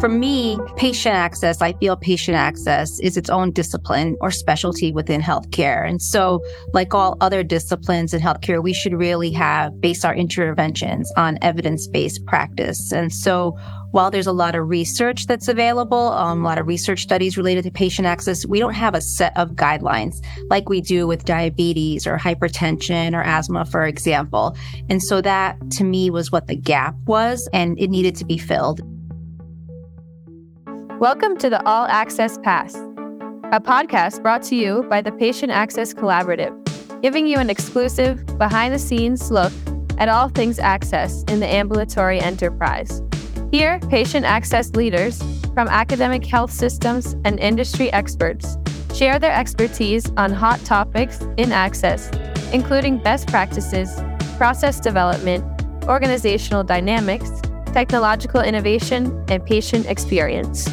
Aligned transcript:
for 0.00 0.08
me, 0.08 0.58
patient 0.76 1.14
access, 1.14 1.60
I 1.60 1.74
feel 1.74 1.94
patient 1.94 2.34
access 2.34 2.98
is 3.00 3.18
its 3.18 3.28
own 3.28 3.52
discipline 3.52 4.16
or 4.22 4.30
specialty 4.30 4.92
within 4.92 5.20
healthcare. 5.20 5.86
And 5.86 6.00
so, 6.00 6.42
like 6.72 6.94
all 6.94 7.18
other 7.20 7.42
disciplines 7.42 8.14
in 8.14 8.20
healthcare, 8.20 8.62
we 8.62 8.72
should 8.72 8.94
really 8.94 9.30
have 9.32 9.78
base 9.78 10.02
our 10.02 10.14
interventions 10.14 11.12
on 11.18 11.38
evidence 11.42 11.86
based 11.86 12.24
practice. 12.24 12.92
And 12.92 13.12
so, 13.12 13.58
while 13.90 14.10
there's 14.10 14.26
a 14.26 14.32
lot 14.32 14.54
of 14.54 14.68
research 14.68 15.26
that's 15.26 15.48
available, 15.48 16.08
um, 16.12 16.40
a 16.40 16.44
lot 16.44 16.58
of 16.58 16.66
research 16.66 17.02
studies 17.02 17.36
related 17.36 17.64
to 17.64 17.70
patient 17.70 18.06
access, 18.06 18.46
we 18.46 18.58
don't 18.58 18.74
have 18.74 18.94
a 18.94 19.00
set 19.00 19.36
of 19.36 19.50
guidelines 19.50 20.24
like 20.48 20.68
we 20.68 20.80
do 20.80 21.06
with 21.06 21.24
diabetes 21.24 22.06
or 22.06 22.16
hypertension 22.16 23.14
or 23.14 23.22
asthma, 23.22 23.66
for 23.66 23.84
example. 23.84 24.56
And 24.88 25.02
so 25.02 25.20
that 25.20 25.58
to 25.72 25.84
me 25.84 26.08
was 26.08 26.32
what 26.32 26.46
the 26.46 26.56
gap 26.56 26.94
was, 27.06 27.48
and 27.52 27.78
it 27.78 27.90
needed 27.90 28.14
to 28.16 28.24
be 28.24 28.38
filled. 28.38 28.80
Welcome 31.00 31.38
to 31.38 31.48
the 31.48 31.66
All 31.66 31.86
Access 31.86 32.36
Pass, 32.42 32.74
a 32.74 33.58
podcast 33.58 34.22
brought 34.22 34.42
to 34.42 34.54
you 34.54 34.82
by 34.90 35.00
the 35.00 35.10
Patient 35.12 35.50
Access 35.50 35.94
Collaborative, 35.94 36.52
giving 37.00 37.26
you 37.26 37.38
an 37.38 37.48
exclusive, 37.48 38.26
behind 38.36 38.74
the 38.74 38.78
scenes 38.78 39.30
look 39.30 39.50
at 39.96 40.10
all 40.10 40.28
things 40.28 40.58
access 40.58 41.22
in 41.28 41.40
the 41.40 41.46
ambulatory 41.46 42.20
enterprise. 42.20 43.00
Here, 43.50 43.80
patient 43.88 44.26
access 44.26 44.72
leaders 44.72 45.22
from 45.54 45.68
academic 45.68 46.26
health 46.26 46.50
systems 46.50 47.16
and 47.24 47.40
industry 47.40 47.90
experts 47.94 48.58
share 48.94 49.18
their 49.18 49.32
expertise 49.32 50.04
on 50.18 50.32
hot 50.32 50.60
topics 50.66 51.22
in 51.38 51.50
access, 51.50 52.10
including 52.52 52.98
best 52.98 53.26
practices, 53.28 53.98
process 54.36 54.78
development, 54.78 55.42
organizational 55.88 56.62
dynamics, 56.62 57.30
technological 57.72 58.42
innovation, 58.42 59.24
and 59.30 59.42
patient 59.46 59.86
experience. 59.86 60.68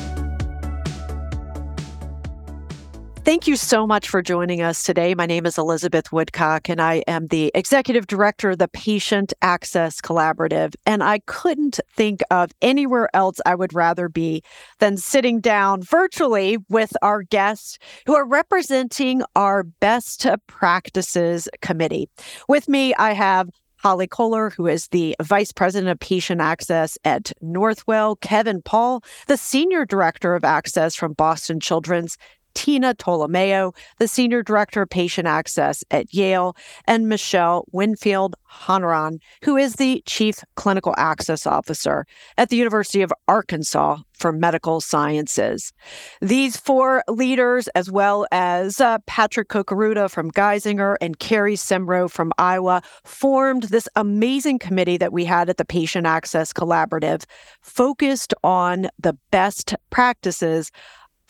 Thank 3.27 3.45
you 3.45 3.57
so 3.57 3.85
much 3.85 4.07
for 4.07 4.21
joining 4.21 4.61
us 4.61 4.83
today. 4.83 5.13
My 5.13 5.25
name 5.25 5.45
is 5.45 5.57
Elizabeth 5.57 6.13
Woodcock, 6.13 6.69
and 6.69 6.81
I 6.81 7.03
am 7.09 7.27
the 7.27 7.51
Executive 7.53 8.07
Director 8.07 8.51
of 8.51 8.57
the 8.57 8.69
Patient 8.69 9.33
Access 9.41 9.99
Collaborative. 9.99 10.75
And 10.85 11.03
I 11.03 11.19
couldn't 11.25 11.81
think 11.93 12.21
of 12.31 12.53
anywhere 12.61 13.09
else 13.13 13.41
I 13.45 13.53
would 13.53 13.73
rather 13.73 14.07
be 14.07 14.43
than 14.79 14.95
sitting 14.95 15.41
down 15.41 15.83
virtually 15.83 16.57
with 16.69 16.93
our 17.01 17.21
guests 17.21 17.79
who 18.05 18.15
are 18.15 18.25
representing 18.25 19.23
our 19.35 19.63
Best 19.63 20.25
Practices 20.47 21.49
Committee. 21.61 22.07
With 22.47 22.69
me, 22.69 22.95
I 22.95 23.11
have 23.11 23.49
Holly 23.75 24.07
Koehler, 24.07 24.53
who 24.53 24.67
is 24.67 24.87
the 24.87 25.15
Vice 25.21 25.51
President 25.51 25.89
of 25.89 25.99
Patient 25.99 26.41
Access 26.41 26.97
at 27.05 27.31
Northwell, 27.43 28.19
Kevin 28.21 28.61
Pawl, 28.61 29.03
the 29.27 29.37
Senior 29.37 29.85
Director 29.85 30.33
of 30.33 30.43
Access 30.43 30.95
from 30.95 31.13
Boston 31.13 31.59
Children's, 31.59 32.17
Tina 32.57 32.95
Tolomeo, 32.95 33.75
the 33.99 34.07
Senior 34.07 34.41
Director 34.41 34.81
of 34.81 34.89
Patient 34.89 35.27
Access 35.27 35.83
at 35.91 36.11
Yale, 36.11 36.55
and 36.85 37.07
Michelle 37.07 37.65
Winfield 37.71 38.35
Honoran, 38.67 39.19
who 39.43 39.57
is 39.57 39.75
the 39.75 40.01
Chief 40.07 40.43
Clinical 40.55 40.95
Access 40.97 41.45
Officer 41.45 42.07
at 42.35 42.49
the 42.49 42.55
University 42.55 43.03
of 43.03 43.13
Arkansas 43.27 43.97
for 44.13 44.31
Medical 44.31 44.81
Sciences. 44.81 45.71
These 46.19 46.57
four 46.57 47.03
leaders, 47.07 47.67
as 47.69 47.91
well 47.91 48.25
as 48.31 48.81
uh, 48.81 48.97
Patrick 49.05 49.49
Kokaruta 49.49 50.09
from 50.09 50.31
Geisinger 50.31 50.95
and 50.99 51.19
Carrie 51.19 51.55
Simro 51.55 52.09
from 52.09 52.33
Iowa, 52.39 52.81
formed 53.05 53.63
this 53.63 53.87
amazing 53.95 54.57
committee 54.57 54.97
that 54.97 55.13
we 55.13 55.25
had 55.25 55.49
at 55.49 55.57
the 55.57 55.65
Patient 55.65 56.07
Access 56.07 56.53
Collaborative, 56.53 57.25
focused 57.61 58.33
on 58.43 58.89
the 58.97 59.13
best 59.29 59.75
practices 59.91 60.71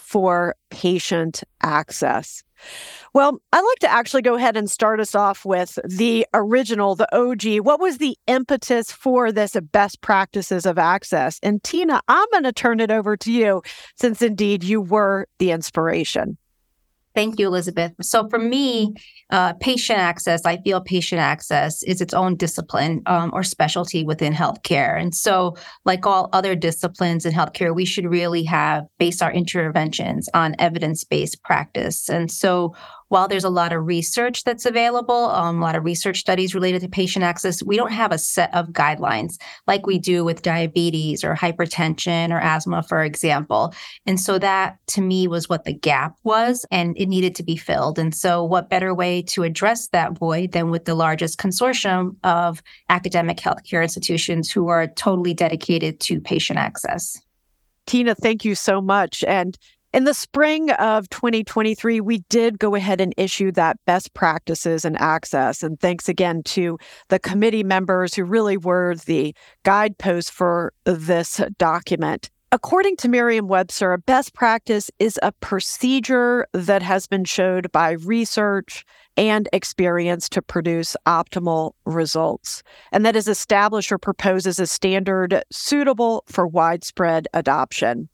for 0.08 0.55
patient 0.69 1.44
access. 1.61 2.41
Well, 3.13 3.41
I'd 3.52 3.59
like 3.59 3.80
to 3.80 3.91
actually 3.91 4.22
go 4.22 4.36
ahead 4.36 4.55
and 4.55 4.72
start 4.72 5.02
us 5.02 5.14
off 5.14 5.43
with 5.43 5.77
the 5.83 6.26
original, 6.33 6.95
the 6.95 7.14
OG. 7.14 7.59
What 7.65 7.82
was 7.82 7.98
the 7.98 8.17
impetus 8.26 8.89
for 8.89 9.33
this 9.33 9.58
best 9.73 9.99
practices 9.99 10.65
of 10.65 10.77
access? 10.77 11.39
And 11.43 11.61
Tina, 11.61 12.02
I'm 12.08 12.27
going 12.32 12.45
to 12.45 12.54
turn 12.54 12.80
it 12.80 12.89
over 12.89 13.17
to 13.17 13.32
you 13.32 13.61
since 13.98 14.21
indeed 14.21 14.64
you 14.64 14.80
were 14.80 15.27
the 15.39 15.52
inspiration. 15.52 16.37
Thank 17.17 17.39
you, 17.39 17.48
Elizabeth. 17.48 17.94
So 18.00 18.30
for 18.30 18.38
me, 18.38 18.94
uh, 19.32 19.54
patient 19.54 19.98
access, 19.98 20.45
I 20.45 20.58
feel 20.58 20.80
patient 20.80 21.20
access 21.20 21.82
is 21.82 22.00
its 22.00 22.14
own 22.14 22.36
discipline 22.36 23.02
um, 23.08 23.32
or 23.33 23.42
specialty 23.42 24.04
within 24.04 24.33
healthcare. 24.33 25.02
And 25.02 25.16
so, 25.16 25.56
like 25.83 26.06
all 26.06 26.30
other 26.32 26.54
disciplines 26.54 27.26
in 27.26 27.33
healthcare, 27.33 27.73
we 27.73 27.86
should 27.86 28.06
really 28.06 28.44
have 28.44 28.83
base 29.00 29.20
our 29.23 29.33
interventions 29.33 30.30
on 30.36 30.56
evidence 30.60 31.04
based 31.04 31.42
practice. 31.42 32.08
And 32.08 32.32
so, 32.32 32.76
while 33.10 33.28
there's 33.28 33.44
a 33.44 33.50
lot 33.50 33.73
of 33.73 33.86
research 33.86 34.44
that's 34.44 34.66
available, 34.66 35.26
um, 35.30 35.58
a 35.58 35.62
lot 35.62 35.76
of 35.76 35.86
research 35.86 36.20
studies 36.20 36.54
related 36.54 36.82
to 36.82 36.90
patient 36.90 37.23
access, 37.23 37.64
we 37.64 37.78
don't 37.78 37.92
have 37.92 38.12
a 38.12 38.18
set 38.18 38.54
of 38.54 38.70
guidelines 38.70 39.40
like 39.66 39.86
we 39.86 39.98
do 39.98 40.26
with 40.26 40.42
diabetes 40.42 41.23
or 41.23 41.36
hypertension 41.36 42.32
or 42.32 42.40
asthma, 42.40 42.84
for 42.84 43.04
example. 43.04 43.73
And 44.06 44.20
so 44.20 44.38
that 44.40 44.78
to 44.88 45.02
me 45.02 45.28
was 45.28 45.48
what 45.48 45.64
the 45.64 45.73
gap 45.73 46.16
was, 46.23 46.66
and 46.72 46.98
it 46.98 47.08
needed 47.08 47.36
to 47.36 47.44
be 47.44 47.56
filled. 47.56 47.98
And 47.98 48.14
so, 48.14 48.44
what 48.44 48.70
better 48.70 48.94
way 48.94 49.22
to 49.24 49.44
address 49.44 49.88
that 49.89 50.18
void 50.18 50.52
than 50.52 50.70
with 50.70 50.86
the 50.86 50.95
largest 50.95 51.39
consortium 51.39 52.16
of 52.24 52.62
academic 52.89 53.38
healthcare 53.38 53.84
institutions 53.84 54.52
who 54.52 54.68
are 54.68 54.88
totally 54.88 55.34
dedicated 55.34 56.00
to 56.02 56.20
patient 56.20 56.60
access? 56.60 57.22
Tina, 57.86 58.16
thank 58.16 58.44
you 58.44 58.54
so 58.54 58.82
much. 58.82 59.24
And 59.24 59.58
in 59.93 60.03
the 60.03 60.14
spring 60.14 60.70
of 60.71 61.09
2023, 61.09 62.02
we 62.02 62.20
did 62.30 62.59
go 62.59 62.75
ahead 62.75 62.99
and 62.99 63.14
issue 63.17 63.52
that 63.53 63.77
best 63.86 64.14
practices 64.14 64.83
and 64.86 64.99
access. 64.99 65.64
And 65.64 65.80
thanks 65.80 66.09
again 66.09 66.43
to 66.43 66.77
the 67.09 67.20
committee 67.20 67.64
members 67.64 68.14
who 68.14 68.23
really 68.23 68.58
were 68.58 68.95
the 68.95 69.33
guideposts 69.64 70.30
for 70.30 70.73
this 70.86 71.42
document. 71.58 72.30
According 72.53 72.95
to 72.97 73.09
Merriam 73.09 73.49
Webster, 73.49 73.91
a 73.91 73.97
best 73.97 74.33
practice 74.33 74.89
is 74.99 75.19
a 75.21 75.33
procedure 75.33 76.47
that 76.53 76.81
has 76.81 77.05
been 77.05 77.25
showed 77.25 77.69
by 77.73 77.91
research 77.91 78.85
and 79.17 79.49
experience 79.52 80.30
to 80.30 80.41
produce 80.41 80.95
optimal 81.05 81.73
results, 81.85 82.63
and 82.93 83.05
that 83.05 83.17
is 83.17 83.27
established 83.27 83.91
or 83.91 83.97
proposes 83.97 84.59
a 84.59 84.67
standard 84.67 85.43
suitable 85.52 86.23
for 86.27 86.47
widespread 86.47 87.27
adoption. 87.33 88.08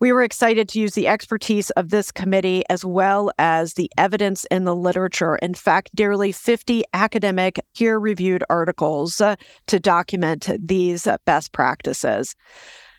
We 0.00 0.10
were 0.10 0.24
excited 0.24 0.68
to 0.70 0.80
use 0.80 0.94
the 0.94 1.06
expertise 1.06 1.70
of 1.70 1.90
this 1.90 2.10
committee 2.10 2.64
as 2.68 2.84
well 2.84 3.30
as 3.38 3.74
the 3.74 3.88
evidence 3.96 4.46
in 4.46 4.64
the 4.64 4.74
literature. 4.74 5.36
In 5.36 5.54
fact, 5.54 5.90
nearly 5.96 6.32
50 6.32 6.82
academic 6.92 7.60
peer 7.76 7.98
reviewed 7.98 8.42
articles 8.50 9.20
uh, 9.20 9.36
to 9.68 9.78
document 9.78 10.48
these 10.58 11.06
best 11.24 11.52
practices. 11.52 12.34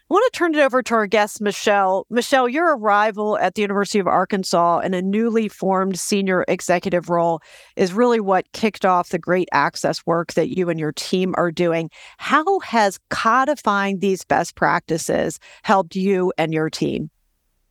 I 0.10 0.14
want 0.14 0.32
to 0.32 0.38
turn 0.38 0.56
it 0.56 0.62
over 0.62 0.82
to 0.82 0.94
our 0.94 1.06
guest, 1.06 1.42
Michelle. 1.42 2.08
Michelle, 2.10 2.48
your 2.48 2.78
arrival 2.78 3.38
at 3.40 3.56
the 3.56 3.62
University 3.62 4.00
of 4.00 4.08
Arkansas 4.08 4.80
in 4.80 4.94
a 4.94 5.02
newly 5.02 5.50
formed 5.50 6.00
senior 6.00 6.46
executive 6.48 7.10
role 7.10 7.42
is 7.76 7.92
really 7.92 8.22
what 8.22 8.50
kicked 8.54 8.86
off 8.86 9.10
the 9.10 9.20
great 9.20 9.50
access 9.52 10.06
work 10.06 10.32
that 10.36 10.56
you 10.56 10.70
and 10.70 10.80
your 10.80 10.94
team 10.94 11.36
are 11.38 11.52
doing. 11.52 11.90
How 12.20 12.60
has 12.60 13.00
codifying 13.10 14.00
these 14.00 14.24
best 14.24 14.56
practices 14.56 15.42
helped 15.64 15.94
you 15.94 16.32
and 16.38 16.54
your 16.54 16.70
team? 16.70 17.10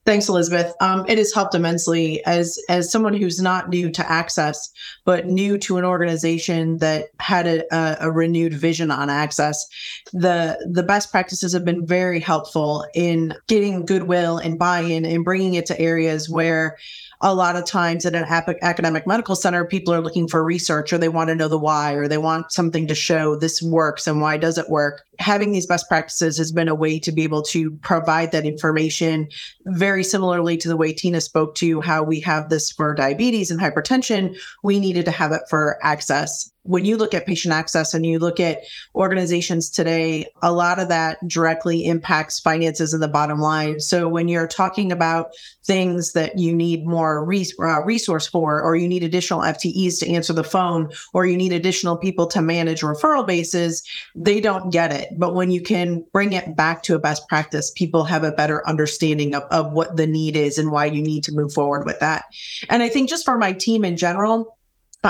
Thanks, 0.07 0.29
Elizabeth. 0.29 0.73
Um, 0.81 1.05
it 1.09 1.19
has 1.19 1.35
helped 1.35 1.57
immensely 1.57 2.25
as 2.27 2.61
as 2.69 2.93
someone 2.93 3.13
who's 3.13 3.43
not 3.43 3.69
new 3.69 3.91
to 3.91 4.09
access, 4.09 4.71
but 5.05 5.27
new 5.27 5.59
to 5.59 5.79
an 5.79 5.85
organization 5.85 6.79
that 6.79 7.09
had 7.19 7.49
a, 7.49 7.97
a, 8.01 8.13
renewed 8.13 8.55
vision 8.55 8.93
on 8.93 9.11
access. 9.11 9.67
The 10.13 10.65
the 10.71 10.85
best 10.85 11.11
practices 11.11 11.53
have 11.53 11.65
been 11.65 11.85
very 11.85 12.21
helpful 12.21 12.87
in 12.95 13.35
getting 13.49 13.85
goodwill 13.85 14.39
and 14.39 14.57
buy-in 14.57 15.05
and 15.05 15.25
bringing 15.25 15.55
it 15.55 15.67
to 15.67 15.81
areas 15.81 16.31
where 16.31 16.79
a 17.21 17.35
lot 17.35 17.57
of 17.57 17.65
times 17.65 18.05
at 18.05 18.15
an 18.15 18.25
academic 18.63 19.07
medical 19.07 19.35
center, 19.35 19.65
people 19.65 19.95
are 19.95 20.01
looking 20.01 20.29
for 20.29 20.45
research 20.45 20.93
or 20.93 20.99
they 20.99 21.09
want 21.09 21.29
to 21.29 21.35
know 21.35 21.49
the 21.49 21.59
why 21.59 21.95
or 21.95 22.09
they 22.09 22.19
want 22.19 22.53
something 22.53 22.87
to 22.87 22.95
show 22.95 23.37
this 23.37 23.63
works 23.63 24.07
and 24.07 24.21
why 24.21 24.37
does 24.37 24.59
it 24.59 24.69
work. 24.69 25.05
Having 25.19 25.53
these 25.53 25.67
best 25.67 25.89
practices 25.89 26.37
has 26.39 26.53
been 26.53 26.69
a 26.69 26.75
way 26.75 26.99
to 26.99 27.13
be 27.13 27.23
able 27.23 27.43
to 27.43 27.71
provide 27.79 28.33
that 28.33 28.45
information 28.45 29.29
very 29.65 30.05
similarly 30.05 30.57
to 30.59 30.69
the 30.69 30.77
way 30.77 30.93
Tina 30.93 31.21
spoke 31.21 31.55
to 31.57 31.81
how 31.81 32.03
we 32.03 32.21
have 32.21 32.49
this 32.49 32.71
for 32.71 32.95
diabetes 32.95 33.51
and 33.51 33.61
hypertension. 33.61 34.37
We 34.63 34.79
needed 34.79 35.05
to 35.07 35.11
have 35.11 35.33
it 35.33 35.43
for 35.49 35.79
access 35.83 36.51
when 36.67 36.85
you 36.85 36.97
look 36.97 37.15
at 37.15 37.27
patient 37.27 37.55
access 37.55 37.95
and 37.95 38.05
you 38.05 38.19
look 38.19 38.41
at 38.41 38.63
organizations 38.95 39.71
today, 39.71 40.27
a 40.43 40.53
lot 40.53 40.79
of 40.79 40.89
that 40.89 41.19
directly 41.27 41.87
impacts 41.87 42.41
finances 42.41 42.93
and 42.93 43.03
the 43.03 43.09
bottom 43.09 43.39
line. 43.39 43.81
So 43.81 44.09
when 44.09 44.29
you're 44.29 44.49
talking 44.49 44.93
about 44.93 45.31
things 45.65 46.13
that 46.13 46.39
you 46.39 46.55
need 46.55 46.87
more 46.87 47.21
uh, 47.23 47.85
resource 47.85 48.27
for, 48.27 48.63
or 48.63 48.77
you 48.77 48.89
need 48.89 49.03
additional 49.03 49.41
FTEs 49.41 49.99
to 50.01 50.11
answer 50.11 50.33
the 50.33 50.45
phone, 50.45 50.91
or 51.13 51.27
you 51.27 51.37
need 51.37 51.53
additional 51.53 51.97
people 51.97 52.27
to 52.29 52.41
manage 52.43 52.83
referral 52.83 53.27
bases, 53.27 53.83
they 54.15 54.41
don't 54.41 54.71
get 54.71 54.93
it. 54.93 55.09
But 55.19 55.35
when 55.35 55.51
you 55.51 55.61
can 55.61 56.05
bring 56.13 56.33
it 56.33 56.57
back 56.57 56.83
to 56.85 56.95
a 56.95 56.99
best 56.99 57.29
practice, 57.29 57.73
people 57.75 58.05
have 58.05 58.25
a 58.25 58.33
better 58.33 58.67
understanding 58.69 59.35
of, 59.35 59.43
of 59.45 59.73
what 59.73 59.97
the 59.97 60.07
need 60.07 60.37
is 60.37 60.59
and 60.59 60.71
why 60.71 60.87
you 60.87 61.03
need 61.03 61.25
to 61.25 61.33
move 61.33 61.53
forward 61.53 61.85
with 61.85 62.01
that. 62.01 62.25
And 62.69 62.83
I 62.83 62.89
think 62.89 63.09
just 63.09 63.25
for 63.25 63.39
my 63.39 63.53
team 63.53 63.85
in 63.85 63.97
general, 63.97 64.56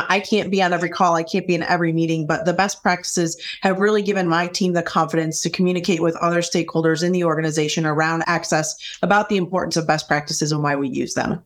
I 0.09 0.21
can't 0.21 0.51
be 0.51 0.63
on 0.63 0.73
every 0.73 0.89
call. 0.89 1.15
I 1.15 1.23
can't 1.23 1.47
be 1.47 1.55
in 1.55 1.63
every 1.63 1.93
meeting, 1.93 2.27
but 2.27 2.45
the 2.45 2.53
best 2.53 2.83
practices 2.83 3.41
have 3.63 3.81
really 3.81 4.03
given 4.03 4.29
my 4.29 4.47
team 4.49 4.73
the 4.73 4.83
confidence 4.83 5.41
to 5.43 5.51
communicate 5.51 6.03
with 6.03 6.17
other 6.17 6.41
stakeholders 6.41 7.03
in 7.03 7.13
the 7.13 7.25
organization 7.25 7.87
around 7.87 8.25
access 8.27 8.75
about 9.03 9.29
the 9.29 9.37
importance 9.37 9.77
of 9.77 9.87
best 9.87 10.09
practices 10.09 10.53
and 10.53 10.63
why 10.63 10.77
we 10.77 10.89
use 10.89 11.15
them. 11.15 11.43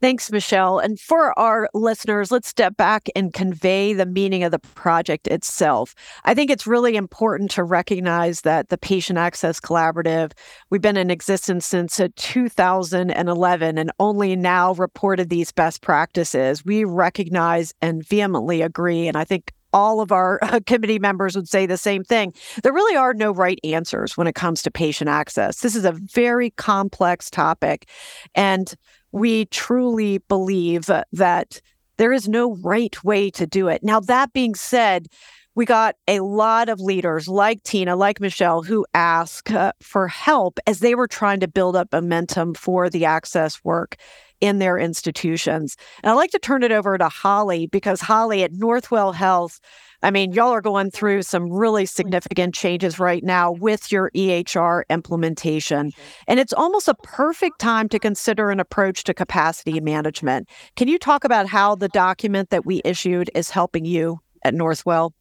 Thanks, 0.00 0.30
Michelle. 0.30 0.78
And 0.78 1.00
for 1.00 1.36
our 1.36 1.68
listeners, 1.74 2.30
let's 2.30 2.46
step 2.46 2.76
back 2.76 3.08
and 3.16 3.32
convey 3.32 3.92
the 3.92 4.06
meaning 4.06 4.44
of 4.44 4.52
the 4.52 4.60
project 4.60 5.26
itself. 5.26 5.92
I 6.24 6.34
think 6.34 6.52
it's 6.52 6.68
really 6.68 6.94
important 6.94 7.50
to 7.52 7.64
recognize 7.64 8.42
that 8.42 8.68
the 8.68 8.78
Patient 8.78 9.18
Access 9.18 9.58
Collaborative, 9.58 10.32
we've 10.70 10.80
been 10.80 10.96
in 10.96 11.10
existence 11.10 11.66
since 11.66 11.98
uh, 11.98 12.08
2011 12.14 13.76
and 13.76 13.90
only 13.98 14.36
now 14.36 14.72
reported 14.74 15.30
these 15.30 15.50
best 15.50 15.82
practices. 15.82 16.64
We 16.64 16.84
recognize 16.84 17.74
and 17.82 18.06
vehemently 18.06 18.62
agree. 18.62 19.08
And 19.08 19.16
I 19.16 19.24
think 19.24 19.52
all 19.72 20.00
of 20.00 20.12
our 20.12 20.38
uh, 20.42 20.60
committee 20.66 20.98
members 20.98 21.34
would 21.36 21.48
say 21.48 21.66
the 21.66 21.76
same 21.76 22.04
thing. 22.04 22.32
There 22.62 22.72
really 22.72 22.96
are 22.96 23.14
no 23.14 23.32
right 23.32 23.58
answers 23.64 24.16
when 24.16 24.26
it 24.26 24.34
comes 24.34 24.62
to 24.62 24.70
patient 24.70 25.10
access. 25.10 25.60
This 25.60 25.74
is 25.74 25.84
a 25.84 25.92
very 25.92 26.50
complex 26.50 27.30
topic. 27.30 27.88
And 28.34 28.72
we 29.12 29.46
truly 29.46 30.18
believe 30.18 30.86
that 31.12 31.60
there 31.96 32.12
is 32.12 32.28
no 32.28 32.54
right 32.56 33.02
way 33.04 33.30
to 33.30 33.46
do 33.46 33.68
it. 33.68 33.82
Now, 33.82 34.00
that 34.00 34.32
being 34.32 34.54
said, 34.54 35.08
we 35.54 35.64
got 35.64 35.96
a 36.06 36.20
lot 36.20 36.68
of 36.68 36.78
leaders 36.78 37.26
like 37.26 37.64
Tina, 37.64 37.96
like 37.96 38.20
Michelle, 38.20 38.62
who 38.62 38.86
ask 38.94 39.50
uh, 39.50 39.72
for 39.80 40.06
help 40.06 40.60
as 40.68 40.78
they 40.78 40.94
were 40.94 41.08
trying 41.08 41.40
to 41.40 41.48
build 41.48 41.74
up 41.74 41.92
momentum 41.92 42.54
for 42.54 42.88
the 42.88 43.04
access 43.04 43.64
work 43.64 43.96
in 44.40 44.60
their 44.60 44.78
institutions. 44.78 45.76
And 46.02 46.10
I'd 46.10 46.14
like 46.14 46.30
to 46.30 46.38
turn 46.38 46.62
it 46.62 46.70
over 46.70 46.96
to 46.96 47.08
Holly 47.08 47.66
because 47.66 48.00
Holly 48.00 48.44
at 48.44 48.52
Northwell 48.52 49.12
Health, 49.12 49.58
I 50.02 50.12
mean, 50.12 50.32
y'all 50.32 50.52
are 50.52 50.60
going 50.60 50.90
through 50.90 51.22
some 51.22 51.52
really 51.52 51.84
significant 51.84 52.54
changes 52.54 53.00
right 53.00 53.24
now 53.24 53.50
with 53.50 53.90
your 53.90 54.10
EHR 54.14 54.82
implementation. 54.88 55.92
And 56.28 56.38
it's 56.38 56.52
almost 56.52 56.86
a 56.86 56.94
perfect 56.94 57.58
time 57.58 57.88
to 57.88 57.98
consider 57.98 58.50
an 58.50 58.60
approach 58.60 59.02
to 59.04 59.14
capacity 59.14 59.80
management. 59.80 60.48
Can 60.76 60.86
you 60.86 60.98
talk 60.98 61.24
about 61.24 61.48
how 61.48 61.74
the 61.74 61.88
document 61.88 62.50
that 62.50 62.64
we 62.64 62.80
issued 62.84 63.28
is 63.34 63.50
helping 63.50 63.84
you 63.84 64.20
at 64.44 64.54
Northwell? 64.54 65.12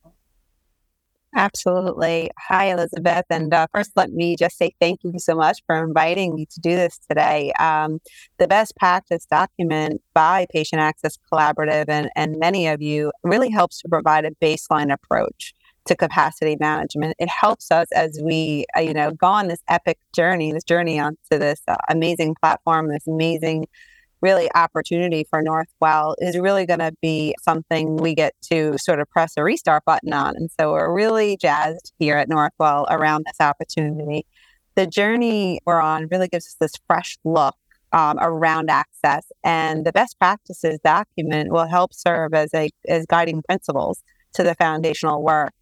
Absolutely. 1.35 2.31
Hi, 2.47 2.71
Elizabeth. 2.71 3.25
And 3.29 3.53
uh, 3.53 3.67
first, 3.73 3.91
let 3.95 4.11
me 4.11 4.35
just 4.35 4.57
say 4.57 4.71
thank 4.79 5.01
you 5.03 5.13
so 5.17 5.35
much 5.35 5.59
for 5.67 5.83
inviting 5.83 6.33
me 6.33 6.45
to 6.47 6.59
do 6.59 6.75
this 6.75 6.97
today. 6.97 7.51
Um, 7.59 7.99
the 8.39 8.47
best 8.47 8.75
practice 8.77 9.25
document 9.25 10.01
by 10.13 10.47
Patient 10.51 10.81
Access 10.81 11.17
Collaborative 11.31 11.85
and, 11.89 12.09
and 12.15 12.37
many 12.39 12.67
of 12.67 12.81
you 12.81 13.11
really 13.23 13.49
helps 13.49 13.79
to 13.81 13.89
provide 13.89 14.25
a 14.25 14.31
baseline 14.43 14.91
approach 14.91 15.53
to 15.85 15.95
capacity 15.95 16.57
management. 16.59 17.15
It 17.19 17.29
helps 17.29 17.71
us 17.71 17.87
as 17.91 18.19
we, 18.23 18.65
uh, 18.75 18.81
you 18.81 18.93
know, 18.93 19.11
go 19.11 19.27
on 19.27 19.47
this 19.47 19.61
epic 19.69 19.99
journey, 20.15 20.51
this 20.51 20.63
journey 20.63 20.99
onto 20.99 21.17
this 21.31 21.61
uh, 21.67 21.75
amazing 21.89 22.35
platform, 22.41 22.89
this 22.89 23.05
amazing 23.07 23.67
really 24.21 24.49
opportunity 24.55 25.25
for 25.29 25.43
Northwell 25.43 26.15
is 26.19 26.37
really 26.37 26.65
going 26.65 26.79
to 26.79 26.93
be 27.01 27.35
something 27.41 27.97
we 27.97 28.15
get 28.15 28.33
to 28.51 28.77
sort 28.77 28.99
of 28.99 29.09
press 29.09 29.33
a 29.37 29.43
restart 29.43 29.85
button 29.85 30.13
on. 30.13 30.35
And 30.35 30.49
so 30.59 30.71
we're 30.71 30.93
really 30.93 31.37
jazzed 31.37 31.93
here 31.99 32.17
at 32.17 32.29
Northwell 32.29 32.85
around 32.89 33.25
this 33.25 33.39
opportunity. 33.39 34.25
The 34.75 34.87
journey 34.87 35.59
we're 35.65 35.81
on 35.81 36.07
really 36.09 36.27
gives 36.27 36.45
us 36.45 36.55
this 36.59 36.73
fresh 36.87 37.17
look 37.23 37.55
um, 37.93 38.17
around 38.19 38.69
access, 38.69 39.25
and 39.43 39.85
the 39.85 39.93
best 39.93 40.19
practices 40.19 40.77
document 40.83 41.51
will 41.51 41.67
help 41.67 41.93
serve 41.93 42.33
as 42.33 42.53
a 42.53 42.69
as 42.87 43.05
guiding 43.05 43.41
principles 43.41 44.03
to 44.33 44.43
the 44.43 44.55
foundational 44.55 45.23
work. 45.23 45.53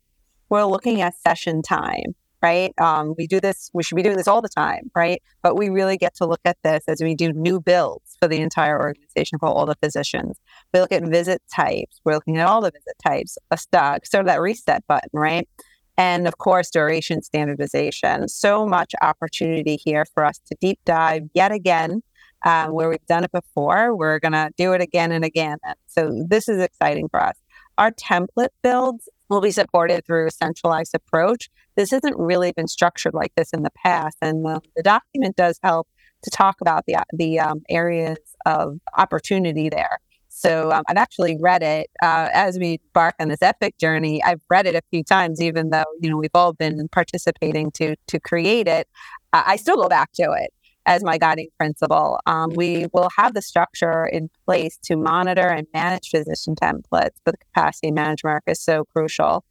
We're 0.50 0.66
looking 0.66 1.02
at 1.02 1.16
session 1.16 1.62
time 1.62 2.16
right? 2.46 2.74
Um, 2.80 3.16
we 3.18 3.26
do 3.26 3.40
this, 3.40 3.72
we 3.74 3.82
should 3.82 3.96
be 3.96 4.04
doing 4.04 4.18
this 4.18 4.28
all 4.28 4.40
the 4.40 4.50
time, 4.50 4.92
right? 4.96 5.20
But 5.42 5.56
we 5.58 5.70
really 5.70 5.98
get 5.98 6.14
to 6.18 6.28
look 6.28 6.42
at 6.46 6.58
this 6.64 6.84
as 6.88 7.02
we 7.02 7.16
do 7.16 7.34
new 7.34 7.60
builds 7.60 8.16
for 8.20 8.28
the 8.28 8.40
entire 8.40 8.80
organization 8.80 9.40
for 9.40 9.48
all 9.50 9.66
the 9.66 9.74
physicians. 9.82 10.38
We 10.72 10.80
look 10.80 10.92
at 10.92 11.04
visit 11.04 11.42
types, 11.52 12.00
we're 12.04 12.14
looking 12.14 12.38
at 12.38 12.48
all 12.48 12.62
the 12.62 12.70
visit 12.70 12.96
types, 13.04 13.40
a 13.50 13.58
stock, 13.58 14.06
sort 14.06 14.22
of 14.22 14.28
that 14.28 14.42
reset 14.42 14.86
button, 14.86 15.10
right? 15.14 15.50
And 15.98 16.28
of 16.28 16.38
course, 16.38 16.70
duration 16.70 17.24
standardization. 17.24 18.28
So 18.28 18.68
much 18.68 18.94
opportunity 19.02 19.78
here 19.84 20.06
for 20.14 20.24
us 20.24 20.40
to 20.46 20.56
deep 20.62 20.80
dive 20.86 21.24
yet 21.34 21.52
again 21.52 22.04
uh, 22.44 22.68
where 22.68 22.90
we've 22.90 23.08
done 23.08 23.24
it 23.24 23.32
before. 23.32 23.96
We're 23.96 24.20
going 24.20 24.34
to 24.34 24.52
do 24.56 24.74
it 24.74 24.82
again 24.82 25.12
and 25.12 25.26
again. 25.26 25.58
So 25.88 26.26
this 26.30 26.48
is 26.48 26.62
exciting 26.62 27.10
for 27.10 27.24
us. 27.24 27.38
Our 27.80 27.92
template 27.92 28.50
builds 28.62 29.10
will 29.30 29.42
be 29.42 29.52
supported 29.52 30.06
through 30.06 30.28
a 30.28 30.32
centralized 30.32 30.94
approach. 30.94 31.50
This 31.76 31.92
hasn't 31.92 32.18
really 32.18 32.52
been 32.52 32.68
structured 32.68 33.14
like 33.14 33.34
this 33.36 33.52
in 33.52 33.64
the 33.64 33.72
past, 33.72 34.18
and 34.22 34.46
the, 34.46 34.62
the 34.76 34.84
document 34.84 35.36
does 35.36 35.60
help 35.64 35.88
to 36.24 36.30
talk 36.30 36.62
about 36.62 36.86
the 36.88 36.98
the 37.14 37.40
um, 37.40 37.62
areas 37.70 38.18
of 38.46 38.80
opportunity 38.98 39.70
there. 39.70 40.00
So 40.30 40.72
um, 40.72 40.84
I've 40.90 40.98
actually 40.98 41.38
read 41.40 41.64
it 41.64 41.90
uh, 42.04 42.28
as 42.34 42.60
we 42.60 42.82
embark 42.84 43.16
on 43.22 43.30
this 43.30 43.42
epic 43.42 43.78
journey. 43.78 44.22
I've 44.22 44.42
read 44.50 44.66
it 44.66 44.76
a 44.76 44.82
few 44.92 45.02
times, 45.02 45.42
even 45.42 45.70
though 45.70 45.86
you 46.02 46.10
know 46.10 46.18
we've 46.18 46.30
all 46.34 46.54
been 46.54 46.88
participating 46.90 47.72
to 47.72 47.96
to 48.08 48.20
create 48.20 48.68
it. 48.68 48.88
I 49.32 49.58
still 49.58 49.76
go 49.76 49.90
back 49.90 50.12
to 50.14 50.32
it 50.32 50.54
as 50.86 51.04
my 51.04 51.18
guiding 51.18 51.48
principle. 51.58 52.20
Um, 52.26 52.52
we 52.56 52.88
will 52.94 53.10
have 53.18 53.34
the 53.34 53.42
structure 53.42 54.06
in 54.06 54.30
place 54.46 54.78
to 54.84 54.96
monitor 54.96 55.48
and 55.48 55.68
manage 55.74 56.10
physician 56.10 56.56
templates, 56.56 57.16
but 57.24 57.34
the 57.34 57.38
capacity 57.38 57.92
management 57.92 58.44
is 58.48 58.62
so 58.62 58.86
crucial. 58.94 59.44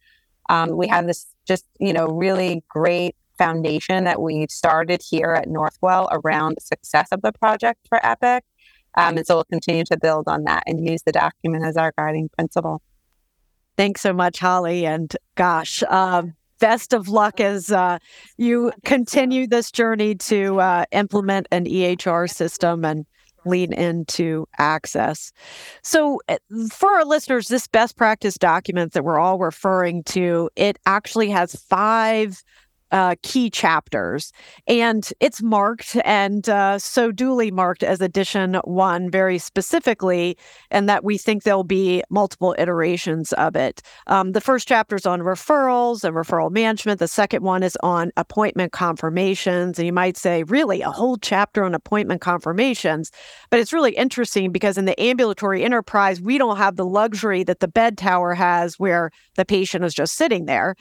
Um, 0.49 0.77
we 0.77 0.87
have 0.87 1.07
this 1.07 1.27
just, 1.47 1.65
you 1.79 1.93
know, 1.93 2.07
really 2.07 2.63
great 2.69 3.15
foundation 3.37 4.05
that 4.05 4.21
we've 4.21 4.51
started 4.51 5.01
here 5.01 5.33
at 5.33 5.47
Northwell 5.47 6.07
around 6.11 6.57
the 6.57 6.61
success 6.61 7.07
of 7.11 7.21
the 7.21 7.31
project 7.31 7.87
for 7.87 8.03
Epic. 8.05 8.43
Um, 8.97 9.17
and 9.17 9.27
so 9.27 9.35
we'll 9.35 9.43
continue 9.45 9.83
to 9.85 9.97
build 9.97 10.27
on 10.27 10.45
that 10.45 10.63
and 10.65 10.87
use 10.87 11.03
the 11.03 11.11
document 11.11 11.65
as 11.65 11.75
our 11.75 11.93
guiding 11.97 12.29
principle. 12.29 12.81
Thanks 13.77 14.01
so 14.01 14.13
much, 14.13 14.39
Holly. 14.39 14.85
And 14.85 15.15
gosh, 15.35 15.83
um, 15.83 16.33
best 16.59 16.93
of 16.93 17.09
luck 17.09 17.41
as 17.41 17.71
uh, 17.71 17.99
you 18.37 18.71
continue 18.85 19.47
this 19.47 19.69
journey 19.69 20.15
to 20.15 20.61
uh, 20.61 20.85
implement 20.91 21.47
an 21.51 21.65
EHR 21.65 22.29
system 22.29 22.85
and 22.85 23.05
lean 23.45 23.73
into 23.73 24.47
access. 24.57 25.31
So, 25.83 26.19
eh, 26.27 26.37
for 26.71 26.89
our 26.89 27.05
listeners, 27.05 27.47
this 27.47 27.67
best 27.67 27.95
practice 27.97 28.37
document 28.37 28.93
that 28.93 29.03
we're 29.03 29.19
all 29.19 29.39
referring 29.39 30.03
to, 30.05 30.49
it 30.55 30.77
actually 30.85 31.29
has 31.29 31.55
five 31.55 32.43
uh, 32.95 33.13
key 33.23 33.49
chapters. 33.49 34.31
And 34.67 35.11
it's 35.19 35.43
marked 35.43 35.97
and 36.05 36.47
uh, 36.47 36.79
so 36.79 37.11
duly 37.11 37.51
marked 37.51 37.83
as 37.83 37.99
edition 37.99 38.55
one 38.63 39.11
very 39.11 39.37
specifically, 39.37 40.37
and 40.71 40.87
that 40.87 41.03
we 41.03 41.17
think 41.17 41.43
there'll 41.43 41.65
be 41.65 42.03
multiple 42.09 42.55
iterations 42.57 43.33
of 43.33 43.57
it. 43.57 43.81
Um, 44.07 44.31
the 44.31 44.39
first 44.39 44.65
chapter 44.69 44.95
is 44.95 45.05
on 45.05 45.19
referrals 45.19 46.05
and 46.05 46.15
referral 46.15 46.49
management. 46.49 46.99
The 46.99 47.09
second 47.09 47.43
one 47.43 47.63
is 47.63 47.77
on 47.83 48.13
appointment 48.15 48.71
confirmations. 48.71 49.77
And 49.77 49.85
you 49.85 49.91
might 49.91 50.15
say, 50.15 50.43
really, 50.43 50.81
a 50.81 50.89
whole 50.89 51.17
chapter 51.17 51.65
on 51.65 51.75
appointment 51.75 52.21
confirmations. 52.21 53.11
But 53.49 53.59
it's 53.59 53.73
really 53.73 53.91
interesting 53.91 54.53
because 54.53 54.77
in 54.77 54.85
the 54.85 54.97
ambulatory 55.01 55.65
enterprise, 55.65 56.21
we 56.21 56.37
don't 56.37 56.55
have 56.55 56.77
the 56.77 56.85
luxury 56.85 57.43
that 57.43 57.59
the 57.59 57.67
bed 57.67 57.97
tower 57.97 58.33
has 58.35 58.79
where 58.79 59.11
the 59.35 59.43
patient 59.43 59.83
is 59.83 59.93
just 59.93 60.15
sitting 60.15 60.45
there 60.45 60.75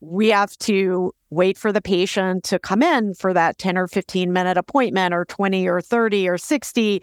we 0.00 0.28
have 0.28 0.56
to 0.58 1.12
wait 1.30 1.58
for 1.58 1.72
the 1.72 1.82
patient 1.82 2.44
to 2.44 2.58
come 2.58 2.82
in 2.82 3.14
for 3.14 3.32
that 3.34 3.58
10 3.58 3.76
or 3.76 3.88
15 3.88 4.32
minute 4.32 4.56
appointment 4.56 5.12
or 5.12 5.24
20 5.24 5.66
or 5.68 5.80
30 5.80 6.28
or 6.28 6.38
60 6.38 7.02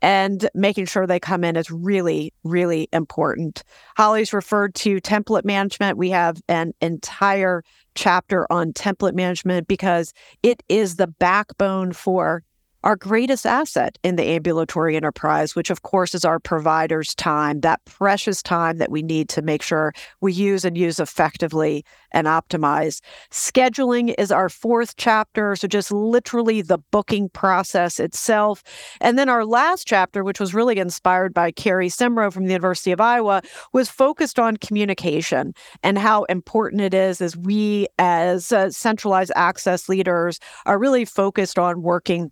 and 0.00 0.48
making 0.54 0.86
sure 0.86 1.06
they 1.06 1.18
come 1.18 1.42
in 1.42 1.56
is 1.56 1.70
really 1.70 2.32
really 2.44 2.88
important. 2.92 3.64
Holly's 3.96 4.32
referred 4.32 4.74
to 4.76 5.00
template 5.00 5.44
management. 5.44 5.98
We 5.98 6.10
have 6.10 6.40
an 6.48 6.72
entire 6.80 7.64
chapter 7.94 8.50
on 8.52 8.72
template 8.72 9.14
management 9.14 9.66
because 9.66 10.14
it 10.42 10.62
is 10.68 10.96
the 10.96 11.08
backbone 11.08 11.92
for 11.92 12.44
our 12.84 12.96
greatest 12.96 13.44
asset 13.44 13.98
in 14.04 14.16
the 14.16 14.24
ambulatory 14.24 14.96
enterprise, 14.96 15.56
which 15.56 15.70
of 15.70 15.82
course 15.82 16.14
is 16.14 16.24
our 16.24 16.38
provider's 16.38 17.14
time, 17.14 17.60
that 17.60 17.84
precious 17.84 18.42
time 18.42 18.78
that 18.78 18.90
we 18.90 19.02
need 19.02 19.28
to 19.30 19.42
make 19.42 19.62
sure 19.62 19.92
we 20.20 20.32
use 20.32 20.64
and 20.64 20.78
use 20.78 21.00
effectively 21.00 21.84
and 22.12 22.26
optimize. 22.26 23.00
Scheduling 23.30 24.14
is 24.16 24.32
our 24.32 24.48
fourth 24.48 24.96
chapter. 24.96 25.56
So 25.56 25.68
just 25.68 25.90
literally 25.90 26.62
the 26.62 26.78
booking 26.78 27.28
process 27.28 28.00
itself. 28.00 28.62
And 29.00 29.18
then 29.18 29.28
our 29.28 29.44
last 29.44 29.86
chapter, 29.86 30.24
which 30.24 30.40
was 30.40 30.54
really 30.54 30.78
inspired 30.78 31.34
by 31.34 31.50
Carrie 31.50 31.90
Simro 31.90 32.32
from 32.32 32.46
the 32.46 32.52
University 32.52 32.92
of 32.92 33.00
Iowa, 33.00 33.42
was 33.72 33.90
focused 33.90 34.38
on 34.38 34.56
communication 34.56 35.52
and 35.82 35.98
how 35.98 36.24
important 36.24 36.80
it 36.80 36.94
is 36.94 37.20
as 37.20 37.36
we 37.36 37.88
as 37.98 38.52
uh, 38.52 38.70
centralized 38.70 39.32
access 39.34 39.88
leaders 39.88 40.38
are 40.64 40.78
really 40.78 41.04
focused 41.04 41.58
on 41.58 41.82
working 41.82 42.30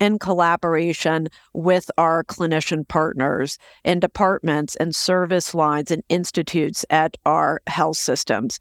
in 0.00 0.18
collaboration 0.18 1.28
with 1.54 1.90
our 1.98 2.24
clinician 2.24 2.86
partners 2.86 3.58
in 3.84 4.00
departments 4.00 4.76
and 4.76 4.94
service 4.94 5.54
lines 5.54 5.90
and 5.90 6.02
institutes 6.08 6.84
at 6.90 7.16
our 7.24 7.60
health 7.66 7.96
systems. 7.96 8.58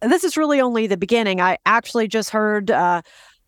This 0.00 0.24
is 0.24 0.36
really 0.36 0.60
only 0.60 0.86
the 0.86 0.96
beginning. 0.96 1.40
I 1.40 1.58
actually 1.66 2.08
just 2.08 2.30
heard 2.30 2.70
uh, 2.70 3.02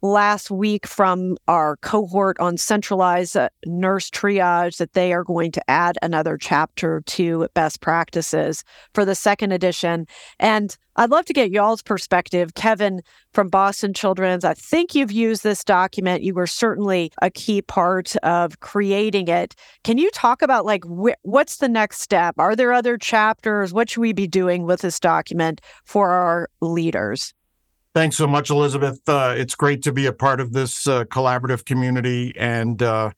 last 0.04 0.50
week 0.50 0.86
from 0.86 1.34
our 1.48 1.78
cohort 1.78 2.38
on 2.38 2.58
centralized 2.58 3.38
uh, 3.38 3.48
nurse 3.64 4.10
triage 4.10 4.76
that 4.76 4.92
they 4.92 5.14
are 5.14 5.24
going 5.24 5.50
to 5.50 5.70
add 5.70 5.96
another 6.02 6.36
chapter 6.36 7.02
to 7.06 7.48
best 7.54 7.80
practices 7.80 8.64
for 8.92 9.06
the 9.06 9.14
second 9.14 9.50
edition. 9.50 10.06
And 10.38 10.76
I'd 10.96 11.10
love 11.10 11.24
to 11.24 11.32
get 11.32 11.50
y'all's 11.50 11.80
perspective. 11.80 12.52
Kevin 12.54 13.00
from 13.32 13.48
Boston 13.48 13.94
Children's, 13.94 14.44
I 14.44 14.52
think 14.52 14.94
you've 14.94 15.10
used 15.10 15.42
this 15.42 15.64
document. 15.64 16.22
You 16.22 16.34
were 16.34 16.46
certainly 16.46 17.10
a 17.22 17.30
key 17.30 17.62
part 17.62 18.14
of 18.16 18.60
creating 18.60 19.28
it. 19.28 19.56
Can 19.84 19.96
you 19.96 20.10
talk 20.10 20.42
about 20.42 20.66
like 20.66 20.84
wh- 20.84 21.18
what's 21.22 21.56
the 21.56 21.68
next 21.68 22.02
step? 22.02 22.34
Are 22.36 22.54
there 22.54 22.74
other 22.74 22.98
chapters? 22.98 23.72
What 23.72 23.88
should 23.88 24.02
we 24.02 24.12
be 24.12 24.26
doing 24.26 24.64
with 24.64 24.82
this 24.82 25.00
document 25.00 25.62
for 25.86 26.10
our 26.10 26.50
leaders? 26.60 27.32
Thanks 27.94 28.16
so 28.16 28.26
much, 28.26 28.50
Elizabeth. 28.50 29.00
Uh, 29.08 29.34
it's 29.36 29.54
great 29.54 29.82
to 29.84 29.92
be 29.92 30.06
a 30.06 30.12
part 30.12 30.40
of 30.40 30.52
this 30.52 30.88
uh, 30.88 31.04
collaborative 31.04 31.64
community. 31.64 32.34
And 32.36 32.82
uh, 32.82 33.12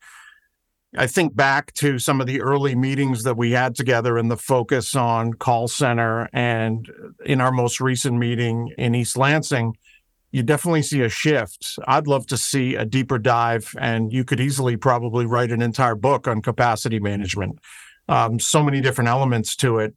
I 0.95 1.07
think 1.07 1.35
back 1.35 1.73
to 1.75 1.97
some 1.97 2.21
of 2.21 2.27
the 2.27 2.41
early 2.41 2.75
meetings 2.75 3.23
that 3.23 3.37
we 3.37 3.51
had 3.51 3.73
together 3.73 4.19
and 4.19 4.29
the 4.29 4.37
focus 4.37 4.95
on 4.95 5.33
call 5.33 5.67
center. 5.67 6.29
And 6.31 6.87
in 7.25 7.41
our 7.41 7.51
most 7.51 7.81
recent 7.81 8.19
meeting 8.19 8.71
in 8.77 8.93
East 8.93 9.17
Lansing, 9.17 9.75
you 10.31 10.43
definitely 10.43 10.83
see 10.83 11.01
a 11.01 11.09
shift. 11.09 11.79
I'd 11.87 12.05
love 12.05 12.27
to 12.27 12.37
see 12.37 12.75
a 12.75 12.85
deeper 12.85 13.17
dive, 13.17 13.73
and 13.79 14.13
you 14.13 14.23
could 14.23 14.39
easily 14.39 14.77
probably 14.77 15.25
write 15.25 15.51
an 15.51 15.63
entire 15.63 15.95
book 15.95 16.27
on 16.27 16.43
capacity 16.43 16.99
management. 16.99 17.57
Um, 18.07 18.39
so 18.39 18.61
many 18.61 18.81
different 18.81 19.07
elements 19.07 19.55
to 19.57 19.79
it. 19.79 19.95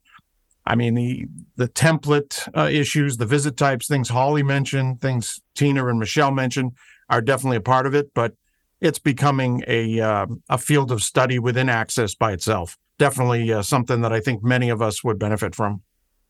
I 0.71 0.77
mean, 0.77 0.95
the 0.95 1.27
the 1.57 1.67
template 1.67 2.49
uh, 2.57 2.69
issues, 2.71 3.17
the 3.17 3.27
visit 3.27 3.57
types, 3.57 3.89
things 3.89 4.09
Holly 4.09 4.45
mentioned, 4.45 5.01
things 5.01 5.41
Tina 5.57 5.85
and 5.89 5.99
Michelle 5.99 6.31
mentioned 6.31 6.73
are 7.09 7.21
definitely 7.21 7.57
a 7.57 7.61
part 7.61 7.87
of 7.87 7.95
it, 7.95 8.15
but 8.15 8.35
it's 8.81 9.01
becoming 9.01 9.65
a 9.67 9.99
uh, 9.99 10.27
a 10.49 10.59
field 10.59 10.93
of 10.93 11.03
study 11.03 11.41
within 11.41 11.69
Access 11.69 12.15
by 12.15 12.31
itself. 12.31 12.79
Definitely 12.99 13.53
uh, 13.53 13.63
something 13.63 14.01
that 14.03 14.13
I 14.13 14.21
think 14.21 14.45
many 14.45 14.71
of 14.71 14.81
us 14.81 15.03
would 15.03 15.19
benefit 15.19 15.57
from. 15.57 15.83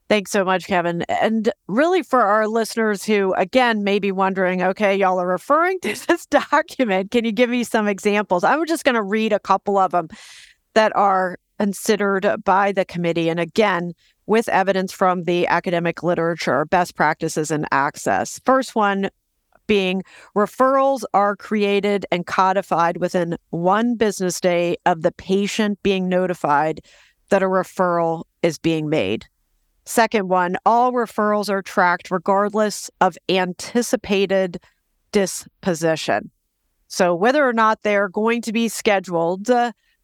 Thanks 0.09 0.30
so 0.30 0.42
much, 0.42 0.66
Kevin. 0.66 1.02
And 1.02 1.52
really, 1.68 2.02
for 2.02 2.23
our 2.23 2.49
listeners 2.49 3.04
who, 3.04 3.35
again, 3.35 3.85
may 3.85 3.99
be 3.99 4.11
wondering, 4.11 4.62
okay, 4.62 4.97
y'all 4.97 5.20
are 5.20 5.28
referring 5.28 5.80
to 5.80 5.88
this 6.09 6.25
document. 6.25 7.11
Can 7.11 7.26
you 7.26 7.32
give 7.32 7.50
me 7.50 7.62
some 7.62 7.87
examples? 7.87 8.42
I'm 8.42 8.64
just 8.66 8.85
going 8.85 8.94
to 8.94 9.02
read 9.02 9.35
a 9.35 9.38
couple 9.38 9.76
of 9.76 9.90
them 9.90 10.09
that 10.73 10.97
are 10.97 11.37
considered 11.61 12.26
by 12.42 12.73
the 12.73 12.87
committee. 12.87 13.28
And 13.28 13.38
again, 13.38 13.92
with 14.30 14.49
evidence 14.49 14.92
from 14.92 15.25
the 15.25 15.44
academic 15.49 16.04
literature, 16.04 16.64
best 16.66 16.94
practices 16.94 17.50
and 17.50 17.66
access. 17.72 18.40
First 18.44 18.76
one 18.76 19.10
being 19.66 20.04
referrals 20.37 21.02
are 21.12 21.34
created 21.34 22.06
and 22.12 22.25
codified 22.25 22.99
within 22.99 23.37
one 23.50 23.96
business 23.96 24.40
day 24.40 24.76
of 24.87 25.02
the 25.02 25.10
patient 25.10 25.82
being 25.82 26.08
notified 26.08 26.80
that 27.30 27.42
a 27.42 27.46
referral 27.46 28.22
is 28.40 28.56
being 28.56 28.88
made. 28.88 29.26
Second 29.84 30.28
one, 30.28 30.56
all 30.64 30.92
referrals 30.92 31.50
are 31.50 31.60
tracked 31.60 32.12
regardless 32.12 32.88
of 33.00 33.18
anticipated 33.28 34.60
disposition. 35.10 36.30
So, 36.87 37.16
whether 37.16 37.44
or 37.44 37.52
not 37.52 37.82
they're 37.82 38.08
going 38.08 38.42
to 38.42 38.52
be 38.52 38.68
scheduled, 38.68 39.50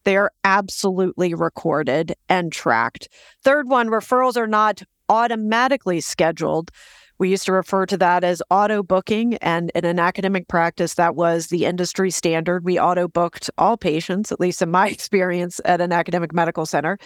they 0.07 0.17
are 0.17 0.31
absolutely 0.45 1.35
recorded 1.35 2.15
and 2.29 2.53
tracked. 2.53 3.09
Third 3.43 3.69
one, 3.69 3.89
referrals 3.89 4.37
are 4.37 4.47
not 4.47 4.83
automatically 5.09 6.01
scheduled. 6.01 6.71
We 7.19 7.31
used 7.31 7.47
to 7.47 7.53
refer 7.53 7.87
to 7.87 7.97
that 7.99 8.25
as 8.25 8.43
auto 8.51 8.83
booking. 8.83 9.35
And 9.37 9.71
in 9.75 9.85
an 9.85 9.99
academic 9.99 10.49
practice, 10.49 10.95
that 10.95 11.17
was 11.17 11.49
the 11.49 11.65
industry 11.65 12.11
standard. 12.11 12.65
We 12.65 12.79
auto 12.79 13.09
booked 13.09 13.51
all 13.59 13.77
patients, 13.77 14.33
at 14.33 14.41
least 14.41 14.63
in 14.63 14.71
my 14.71 14.89
experience 14.97 15.61
at 15.65 15.81
an 15.81 15.93
academic 15.93 16.33
medical 16.33 16.67
center. 16.67 16.99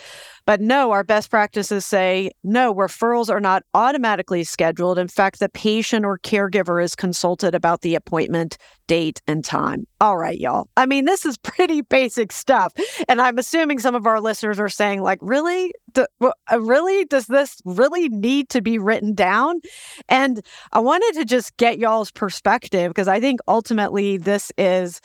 But 0.47 0.61
no, 0.61 0.91
our 0.91 1.05
best 1.05 1.31
practices 1.31 1.87
say 1.87 2.31
no, 2.43 2.75
referrals 2.75 3.31
are 3.31 3.41
not 3.41 3.63
automatically 3.75 4.45
scheduled. 4.45 4.99
In 4.99 5.09
fact, 5.09 5.39
the 5.39 5.49
patient 5.49 6.05
or 6.05 6.19
caregiver 6.19 6.83
is 6.83 6.95
consulted 6.95 7.55
about 7.55 7.83
the 7.83 7.95
appointment 7.95 8.57
date 8.91 9.23
and 9.29 9.45
time. 9.45 9.87
All 10.01 10.17
right, 10.17 10.37
y'all. 10.37 10.69
I 10.77 10.85
mean, 10.85 11.05
this 11.05 11.25
is 11.25 11.39
pretty 11.45 11.83
basic 11.83 12.33
stuff. 12.33 12.73
And 13.09 13.21
I'm 13.21 13.39
assuming 13.39 13.79
some 13.79 13.95
of 13.95 14.05
our 14.05 14.21
listeners 14.21 14.59
are 14.59 14.69
saying, 14.69 15.03
like, 15.03 15.21
really? 15.23 15.73
Do, 15.93 16.07
uh, 16.21 16.61
really? 16.61 17.05
Does 17.05 17.27
this 17.27 17.61
really 17.65 18.09
need 18.09 18.49
to 18.49 18.61
be 18.61 18.79
written 18.79 19.15
down? 19.15 19.61
And 20.09 20.45
I 20.73 20.81
wanted 20.81 21.19
to 21.19 21.25
just 21.25 21.57
get 21.57 21.79
y'all's 21.79 22.11
perspective 22.11 22.91
because 22.91 23.09
I 23.09 23.21
think 23.21 23.41
ultimately 23.49 24.17
this 24.17 24.53
is 24.59 25.01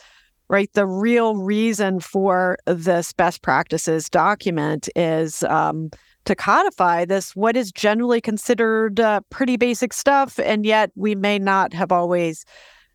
right? 0.48 0.72
The 0.74 0.86
real 0.86 1.36
reason 1.36 2.00
for 2.00 2.56
this 2.66 3.12
best 3.12 3.42
practices 3.42 4.08
document 4.08 4.88
is 4.94 5.42
um, 5.44 5.90
to 6.24 6.34
codify 6.34 7.04
this, 7.04 7.34
what 7.34 7.56
is 7.56 7.72
generally 7.72 8.20
considered 8.20 9.00
uh, 9.00 9.20
pretty 9.30 9.56
basic 9.56 9.92
stuff, 9.92 10.38
and 10.38 10.64
yet 10.64 10.90
we 10.94 11.14
may 11.14 11.38
not 11.38 11.72
have 11.72 11.90
always 11.92 12.44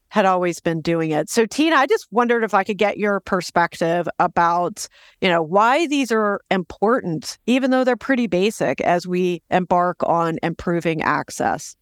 had 0.10 0.26
always 0.26 0.60
been 0.60 0.82
doing 0.82 1.12
it. 1.12 1.30
So 1.30 1.46
Tina, 1.46 1.78
I 1.78 1.88
just 1.88 2.06
wondered 2.12 2.44
if 2.44 2.54
I 2.54 2.66
could 2.66 2.78
get 2.78 2.98
your 2.98 3.22
perspective 3.22 4.10
about, 4.20 4.86
you 5.22 5.30
know, 5.30 5.42
why 5.42 5.88
these 5.88 6.12
are 6.12 6.42
important 6.52 7.38
even 7.46 7.72
though 7.72 7.86
they're 7.86 7.96
pretty 7.96 8.28
basic 8.28 8.82
as 8.82 9.08
we 9.08 9.42
embark 9.50 10.04
on 10.04 10.38
improving 10.44 11.02
access. 11.02 11.78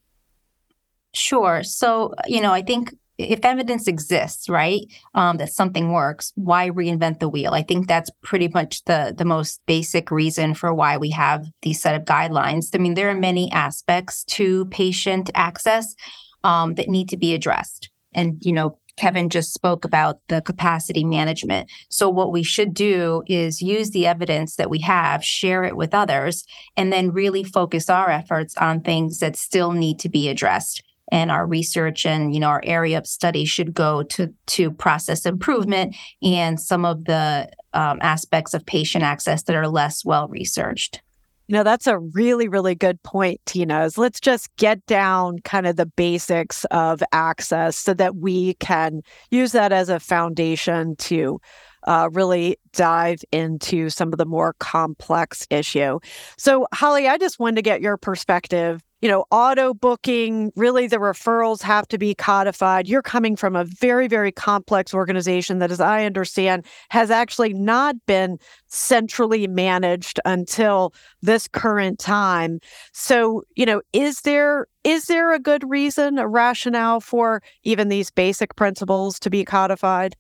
Sure. 1.14 1.64
So, 1.64 2.14
you 2.28 2.42
know, 2.42 2.52
I 2.54 2.62
think 2.62 2.94
if 3.18 3.44
evidence 3.44 3.88
exists, 3.88 4.48
right, 4.48 4.82
um, 5.14 5.38
that 5.38 5.52
something 5.52 5.92
works, 5.92 6.32
why 6.36 6.70
reinvent 6.70 7.20
the 7.20 7.28
wheel? 7.28 7.54
I 7.54 7.64
think 7.64 7.88
that's 7.88 8.10
pretty 8.24 8.48
much 8.48 8.84
the 8.86 9.14
the 9.16 9.26
most 9.26 9.60
basic 9.66 10.10
reason 10.10 10.54
for 10.54 10.74
why 10.74 10.98
we 10.98 11.10
have 11.12 11.46
these 11.62 11.82
set 11.82 11.96
of 11.96 12.06
guidelines. 12.06 12.70
I 12.74 12.78
mean, 12.78 12.94
there 12.94 13.10
are 13.10 13.16
many 13.16 13.52
aspects 13.52 14.24
to 14.26 14.66
patient 14.68 15.30
access 15.36 15.96
um, 16.44 16.76
that 16.76 16.88
need 16.88 17.10
to 17.10 17.18
be 17.18 17.34
addressed, 17.34 17.90
and 18.14 18.38
you 18.42 18.54
know, 18.54 18.78
Kevin 18.96 19.30
just 19.30 19.54
spoke 19.54 19.84
about 19.84 20.20
the 20.30 20.42
capacity 20.42 21.04
management. 21.04 21.70
So, 21.90 22.10
what 22.10 22.32
we 22.32 22.44
should 22.44 22.74
do 22.74 23.24
is 23.28 23.62
use 23.62 23.90
the 23.90 24.08
evidence 24.08 24.56
that 24.56 24.70
we 24.70 24.80
have, 24.80 25.26
share 25.26 25.66
it 25.66 25.76
with 25.76 25.94
others, 25.94 26.46
and 26.78 26.94
then 26.94 27.12
really 27.12 27.44
focus 27.44 27.90
our 27.90 28.10
efforts 28.10 28.56
on 28.58 28.80
things 28.80 29.20
that 29.20 29.36
still 29.36 29.74
need 29.74 30.00
to 30.00 30.10
be 30.10 30.30
addressed 30.30 30.84
and 31.12 31.32
our 31.32 31.46
research 31.46 32.06
and 32.06 32.34
you 32.34 32.40
know 32.40 32.48
our 32.48 32.62
area 32.64 32.98
of 32.98 33.08
study 33.08 33.46
should 33.46 33.74
go 33.74 34.04
to 34.04 34.34
to 34.48 34.72
process 34.72 35.26
improvement 35.26 35.96
and 36.22 36.60
some 36.60 36.86
of 36.86 37.06
the 37.06 37.50
um, 37.74 38.00
aspects 38.02 38.54
of 38.54 38.66
patient 38.66 39.04
access 39.04 39.44
that 39.44 39.56
are 39.56 39.68
less 39.68 40.06
well 40.06 40.28
researched. 40.28 41.02
You 41.48 41.54
know 41.54 41.64
that's 41.64 41.88
a 41.88 41.98
really 41.98 42.48
really 42.48 42.76
good 42.76 43.02
point 43.02 43.42
tina 43.46 43.84
is 43.84 43.98
let's 43.98 44.20
just 44.20 44.56
get 44.58 44.86
down 44.86 45.40
kind 45.40 45.66
of 45.66 45.78
the 45.78 45.88
basics 45.88 46.64
of 46.66 47.02
access 47.12 47.76
so 47.76 47.96
that 47.96 48.18
we 48.18 48.54
can 48.56 49.02
use 49.32 49.52
that 49.54 49.72
as 49.72 49.90
a 49.90 50.00
foundation 50.00 50.96
to 50.98 51.42
uh, 51.88 52.10
really 52.12 52.58
dive 52.74 53.22
into 53.32 53.90
some 53.90 54.12
of 54.12 54.18
the 54.18 54.26
more 54.26 54.54
complex 54.60 55.48
issue. 55.50 55.98
So 56.38 56.68
holly 56.72 57.08
i 57.08 57.18
just 57.18 57.40
wanted 57.40 57.56
to 57.56 57.62
get 57.64 57.82
your 57.82 57.98
perspective 57.98 58.84
you 59.02 59.08
know, 59.08 59.26
auto 59.32 59.74
booking, 59.74 60.52
really 60.56 60.88
the 60.88 60.98
referrals 60.98 61.62
have 61.62 61.88
to 61.88 61.98
be 61.98 62.14
codified. 62.14 62.88
You're 62.88 63.02
coming 63.02 63.36
from 63.36 63.56
a 63.56 63.64
very, 63.64 64.08
very 64.08 64.32
complex 64.32 64.94
organization 64.94 65.60
that, 65.60 65.72
as 65.72 65.80
I 65.80 66.06
understand, 66.06 66.66
has 66.90 67.10
actually 67.10 67.54
not 67.54 67.96
been 68.06 68.38
centrally 68.68 69.48
managed 69.48 70.20
until 70.26 70.94
this 71.22 71.48
current 71.48 72.00
time. 72.00 72.60
So, 72.92 73.44
you 73.56 73.66
know, 73.66 73.82
is 73.94 74.22
there 74.22 74.68
is 74.84 75.06
there 75.06 75.34
a 75.34 75.40
good 75.40 75.70
reason, 75.70 76.18
a 76.18 76.28
rationale 76.28 77.02
for 77.02 77.42
even 77.64 77.90
these 77.90 78.10
basic 78.10 78.56
principles 78.56 79.20
to 79.20 79.30
be 79.30 79.44
codified? 79.44 80.16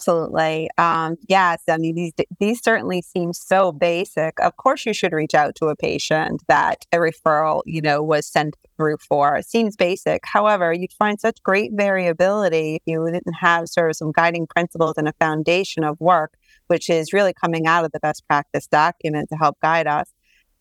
Absolutely. 0.00 0.70
Um, 0.78 1.16
yes. 1.28 1.60
I 1.68 1.76
mean, 1.76 1.94
these 1.94 2.12
these 2.38 2.62
certainly 2.62 3.02
seem 3.02 3.34
so 3.34 3.70
basic. 3.70 4.40
Of 4.40 4.56
course, 4.56 4.86
you 4.86 4.94
should 4.94 5.12
reach 5.12 5.34
out 5.34 5.54
to 5.56 5.66
a 5.66 5.76
patient 5.76 6.42
that 6.48 6.86
a 6.90 6.96
referral, 6.96 7.60
you 7.66 7.82
know, 7.82 8.02
was 8.02 8.26
sent 8.26 8.56
through 8.78 8.96
for. 9.06 9.36
It 9.36 9.46
seems 9.46 9.76
basic. 9.76 10.22
However, 10.24 10.72
you'd 10.72 10.94
find 10.94 11.20
such 11.20 11.42
great 11.42 11.72
variability 11.74 12.76
if 12.76 12.82
you 12.86 13.04
didn't 13.12 13.34
have 13.34 13.68
sort 13.68 13.90
of 13.90 13.96
some 13.96 14.10
guiding 14.10 14.46
principles 14.46 14.94
and 14.96 15.06
a 15.06 15.12
foundation 15.20 15.84
of 15.84 16.00
work, 16.00 16.32
which 16.68 16.88
is 16.88 17.12
really 17.12 17.34
coming 17.34 17.66
out 17.66 17.84
of 17.84 17.92
the 17.92 18.00
best 18.00 18.26
practice 18.26 18.66
document 18.66 19.28
to 19.28 19.36
help 19.36 19.60
guide 19.60 19.86
us 19.86 20.10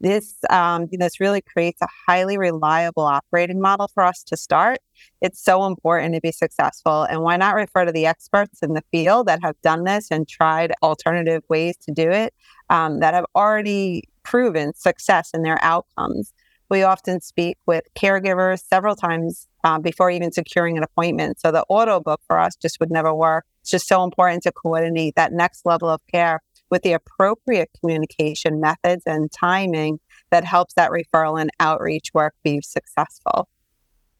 this 0.01 0.35
um, 0.49 0.87
this 0.91 1.19
really 1.19 1.41
creates 1.41 1.81
a 1.81 1.87
highly 2.07 2.37
reliable 2.37 3.03
operating 3.03 3.59
model 3.59 3.89
for 3.93 4.03
us 4.03 4.23
to 4.23 4.37
start. 4.37 4.79
It's 5.21 5.43
so 5.43 5.65
important 5.65 6.15
to 6.15 6.21
be 6.21 6.31
successful, 6.31 7.03
and 7.03 7.21
why 7.21 7.37
not 7.37 7.55
refer 7.55 7.85
to 7.85 7.91
the 7.91 8.05
experts 8.05 8.61
in 8.61 8.73
the 8.73 8.83
field 8.91 9.27
that 9.27 9.39
have 9.43 9.59
done 9.61 9.83
this 9.83 10.07
and 10.11 10.27
tried 10.27 10.73
alternative 10.81 11.43
ways 11.49 11.77
to 11.77 11.91
do 11.91 12.09
it 12.09 12.33
um, 12.69 12.99
that 12.99 13.13
have 13.13 13.25
already 13.35 14.03
proven 14.23 14.73
success 14.75 15.31
in 15.33 15.41
their 15.41 15.57
outcomes. 15.63 16.33
We 16.69 16.83
often 16.83 17.19
speak 17.19 17.57
with 17.65 17.83
caregivers 17.95 18.61
several 18.63 18.95
times 18.95 19.47
uh, 19.63 19.79
before 19.79 20.11
even 20.11 20.31
securing 20.31 20.77
an 20.77 20.83
appointment. 20.83 21.39
So 21.39 21.51
the 21.51 21.65
auto 21.67 21.99
book 21.99 22.21
for 22.27 22.39
us 22.39 22.55
just 22.55 22.79
would 22.79 22.91
never 22.91 23.13
work. 23.13 23.45
It's 23.61 23.71
just 23.71 23.87
so 23.87 24.03
important 24.03 24.43
to 24.43 24.51
coordinate 24.51 25.15
that 25.15 25.33
next 25.33 25.65
level 25.65 25.89
of 25.89 26.01
care 26.11 26.41
with 26.69 26.83
the 26.83 26.93
appropriate 26.93 27.69
communication 27.79 28.59
methods 28.59 29.03
and 29.07 29.31
timing 29.31 29.99
that 30.29 30.45
helps 30.45 30.75
that 30.75 30.91
referral 30.91 31.41
and 31.41 31.49
outreach 31.59 32.11
work 32.13 32.35
be 32.43 32.61
successful. 32.61 33.49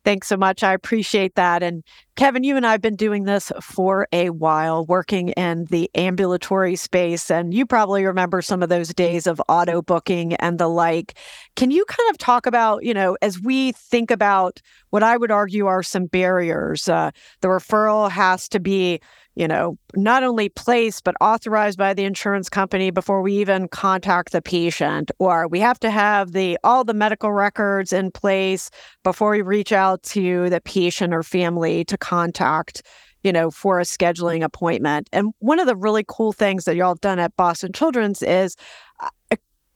Thanks 0.10 0.28
so 0.28 0.38
much. 0.38 0.64
I 0.64 0.74
appreciate 0.74 1.36
that. 1.36 1.62
And 1.62 1.84
Kevin, 2.16 2.44
you 2.44 2.58
and 2.58 2.66
I 2.66 2.72
have 2.72 2.82
been 2.82 2.96
doing 2.96 3.26
this 3.26 3.52
for 3.62 4.08
a 4.12 4.32
while, 4.32 4.84
working 4.88 5.30
in 5.30 5.66
the 5.66 5.88
ambulatory 5.94 6.76
space. 6.78 7.30
And 7.30 7.54
you 7.54 7.64
probably 7.64 8.04
remember 8.04 8.42
some 8.42 8.64
of 8.64 8.70
those 8.70 8.92
days 8.92 9.28
of 9.28 9.40
auto 9.48 9.84
booking 9.84 10.34
and 10.38 10.58
the 10.58 10.68
like. 10.68 11.16
Can 11.56 11.70
you 11.70 11.86
kind 11.86 12.10
of 12.10 12.18
talk 12.18 12.48
about, 12.48 12.84
you 12.84 12.92
know, 12.92 13.18
as 13.22 13.40
we 13.40 13.74
think 13.74 14.10
about 14.10 14.64
what 14.90 15.04
I 15.04 15.16
would 15.16 15.30
argue 15.30 15.68
are 15.68 15.84
some 15.84 16.08
barriers, 16.08 16.90
uh, 16.90 17.12
the 17.42 17.50
referral 17.50 18.10
has 18.10 18.50
to 18.50 18.60
be 18.60 19.02
you 19.36 19.48
know, 19.48 19.78
not 19.96 20.24
only 20.24 20.50
placed, 20.50 21.04
but 21.04 21.16
authorized 21.22 21.78
by 21.78 21.94
the 21.94 22.04
insurance 22.04 22.50
company 22.50 22.92
before 22.92 23.22
we 23.22 23.34
even 23.38 23.68
contact 23.68 24.32
the 24.32 24.42
patient, 24.42 25.12
or 25.20 25.48
we 25.48 25.60
have 25.60 25.80
to 25.80 25.92
have 25.92 26.34
the 26.34 26.58
all 26.64 26.84
the 26.84 26.94
medical 26.94 27.32
records 27.32 27.94
in 27.94 28.12
place 28.12 28.70
before 29.04 29.32
we 29.32 29.42
reach 29.42 29.72
out 29.72 30.04
to 30.04 30.50
the 30.50 30.62
patient 30.62 31.14
or 31.14 31.24
family 31.24 31.86
to 31.86 31.98
contact 31.98 32.82
you 33.24 33.34
know, 33.34 33.52
for 33.52 33.80
a 33.80 33.84
scheduling 33.84 34.44
appointment. 34.44 35.10
And 35.12 35.34
one 35.40 35.60
of 35.60 35.68
the 35.68 35.76
really 35.76 36.06
cool 36.08 36.32
things 36.32 36.66
that 36.66 36.76
y'all 36.76 36.96
done 36.96 37.20
at 37.20 37.36
Boston 37.36 37.74
Children's 37.74 38.22
is 38.22 38.56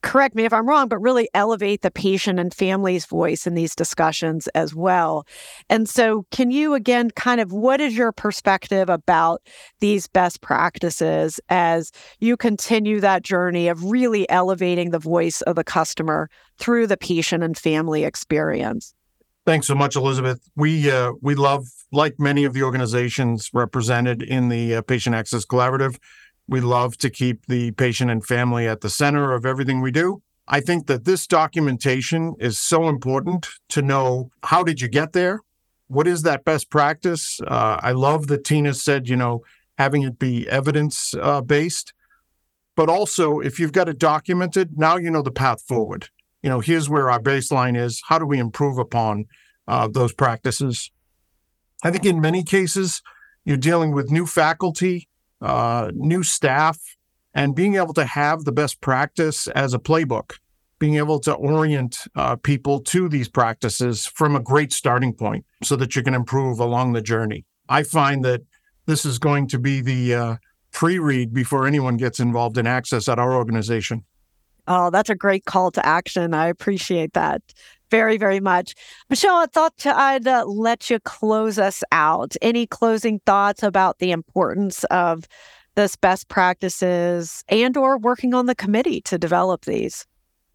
correct 0.04 0.36
me 0.36 0.46
if 0.46 0.54
I'm 0.54 0.68
wrong, 0.68 0.88
but 0.88 1.00
really 1.00 1.28
elevate 1.34 1.82
the 1.82 1.90
patient 1.90 2.40
and 2.40 2.54
family's 2.54 3.06
voice 3.06 3.48
in 3.48 3.56
these 3.56 3.76
discussions 3.76 4.48
as 4.50 4.76
well. 4.76 5.26
And 5.70 5.90
so, 5.90 6.26
can 6.30 6.52
you 6.52 6.76
again 6.76 7.10
kind 7.12 7.42
of 7.42 7.52
what 7.52 7.82
is 7.82 7.98
your 7.98 8.12
perspective 8.12 8.90
about 8.90 9.42
these 9.80 10.08
best 10.08 10.42
practices 10.42 11.40
as 11.50 11.92
you 12.20 12.38
continue 12.38 13.00
that 13.00 13.24
journey 13.24 13.68
of 13.68 13.84
really 13.84 14.30
elevating 14.30 14.92
the 14.92 15.00
voice 15.00 15.42
of 15.42 15.56
the 15.56 15.64
customer 15.64 16.30
through 16.60 16.86
the 16.86 16.98
patient 16.98 17.44
and 17.44 17.58
family 17.58 18.04
experience? 18.04 18.94
Thanks 19.46 19.68
so 19.68 19.76
much, 19.76 19.96
Elizabeth. 19.96 20.40
We 20.56 20.90
uh, 20.92 21.14
we 21.22 21.36
love, 21.36 21.66
like 21.92 22.20
many 22.20 22.44
of 22.46 22.54
the 22.54 22.64
organizations 22.64 23.50
represented 23.54 24.22
in 24.22 24.50
the 24.50 24.76
uh, 24.76 24.82
Patient 24.84 25.16
Access 25.16 25.46
Collaborative, 25.46 25.98
we 26.48 26.62
love 26.62 26.98
to 26.98 27.10
keep 27.10 27.46
the 27.48 27.72
patient 27.72 28.12
and 28.12 28.26
family 28.26 28.68
at 28.68 28.82
the 28.82 28.90
center 28.90 29.34
of 29.34 29.46
everything 29.46 29.82
we 29.82 29.92
do. 29.92 30.22
I 30.48 30.60
think 30.60 30.88
that 30.88 31.06
this 31.06 31.26
documentation 31.26 32.36
is 32.40 32.60
so 32.60 32.90
important 32.90 33.48
to 33.70 33.82
know 33.82 34.30
how 34.44 34.64
did 34.64 34.82
you 34.82 34.90
get 34.90 35.14
there? 35.14 35.40
What 35.88 36.08
is 36.08 36.24
that 36.24 36.44
best 36.44 36.70
practice? 36.70 37.40
Uh, 37.42 37.80
I 37.82 37.92
love 37.94 38.28
that 38.28 38.44
Tina 38.44 38.74
said, 38.74 39.08
you 39.08 39.16
know, 39.16 39.42
having 39.78 40.04
it 40.04 40.20
be 40.20 40.48
evidence 40.50 41.14
uh, 41.20 41.42
based. 41.42 41.94
But 42.76 42.90
also, 42.90 43.40
if 43.40 43.60
you've 43.60 43.72
got 43.72 43.88
it 43.88 44.00
documented, 44.00 44.78
now 44.78 44.98
you 44.98 45.12
know 45.12 45.22
the 45.22 45.32
path 45.32 45.62
forward. 45.62 46.10
You 46.42 46.50
know, 46.50 46.60
here's 46.60 46.90
where 46.90 47.10
our 47.10 47.22
baseline 47.22 47.78
is. 47.78 48.02
How 48.08 48.20
do 48.20 48.26
we 48.26 48.40
improve 48.40 48.78
upon 48.78 49.26
uh, 49.68 49.88
those 49.88 50.14
practices? 50.14 50.92
I 51.84 51.92
think 51.92 52.06
in 52.06 52.20
many 52.20 52.44
cases, 52.44 53.02
you're 53.46 53.58
dealing 53.58 53.92
with 53.92 54.12
new 54.12 54.26
faculty 54.26 55.08
uh, 55.44 55.92
new 55.94 56.24
staff, 56.24 56.80
and 57.34 57.56
being 57.56 57.76
able 57.76 57.94
to 57.94 58.06
have 58.06 58.46
the 58.46 58.52
best 58.52 58.82
practice 58.82 59.48
as 59.50 59.74
a 59.74 59.80
playbook, 59.80 60.38
being 60.80 60.96
able 60.96 61.20
to 61.20 61.34
orient 61.34 61.98
uh, 62.16 62.36
people 62.38 62.80
to 62.80 63.10
these 63.10 63.28
practices 63.28 64.06
from 64.06 64.36
a 64.36 64.40
great 64.40 64.72
starting 64.72 65.14
point 65.14 65.46
so 65.62 65.76
that 65.76 65.96
you 65.96 66.02
can 66.02 66.14
improve 66.14 66.60
along 66.60 66.94
the 66.94 67.02
journey. 67.02 67.46
I 67.68 67.84
find 67.84 68.24
that 68.26 68.42
this 68.86 69.06
is 69.06 69.20
going 69.20 69.48
to 69.50 69.60
be 69.60 69.82
the 69.82 70.16
uh, 70.16 70.36
pre 70.72 70.98
read 71.00 71.34
before 71.34 71.68
anyone 71.68 71.98
gets 71.98 72.20
involved 72.20 72.58
in 72.58 72.66
access 72.66 73.08
at 73.08 73.20
our 73.20 73.34
organization. 73.34 74.04
Oh, 74.68 74.90
that's 74.90 75.10
a 75.10 75.16
great 75.16 75.46
call 75.46 75.72
to 75.72 75.86
action. 75.86 76.34
I 76.34 76.48
appreciate 76.48 77.14
that 77.14 77.42
very, 77.94 78.18
very 78.18 78.40
much. 78.40 78.74
Michelle, 79.08 79.36
I 79.36 79.46
thought 79.46 79.86
I'd 79.86 80.28
uh, 80.28 80.46
let 80.48 80.90
you 80.90 81.00
close 81.00 81.60
us 81.60 81.84
out. 81.92 82.36
Any 82.42 82.66
closing 82.66 83.20
thoughts 83.20 83.62
about 83.62 84.00
the 84.00 84.10
importance 84.10 84.84
of 84.86 85.28
this 85.76 85.96
best 85.96 86.28
practices 86.28 87.44
and 87.50 87.78
or 87.78 88.00
working 88.00 88.34
on 88.34 88.48
the 88.48 88.56
committee 88.56 89.00
to 89.02 89.20
develop 89.20 89.66
these? 89.66 90.08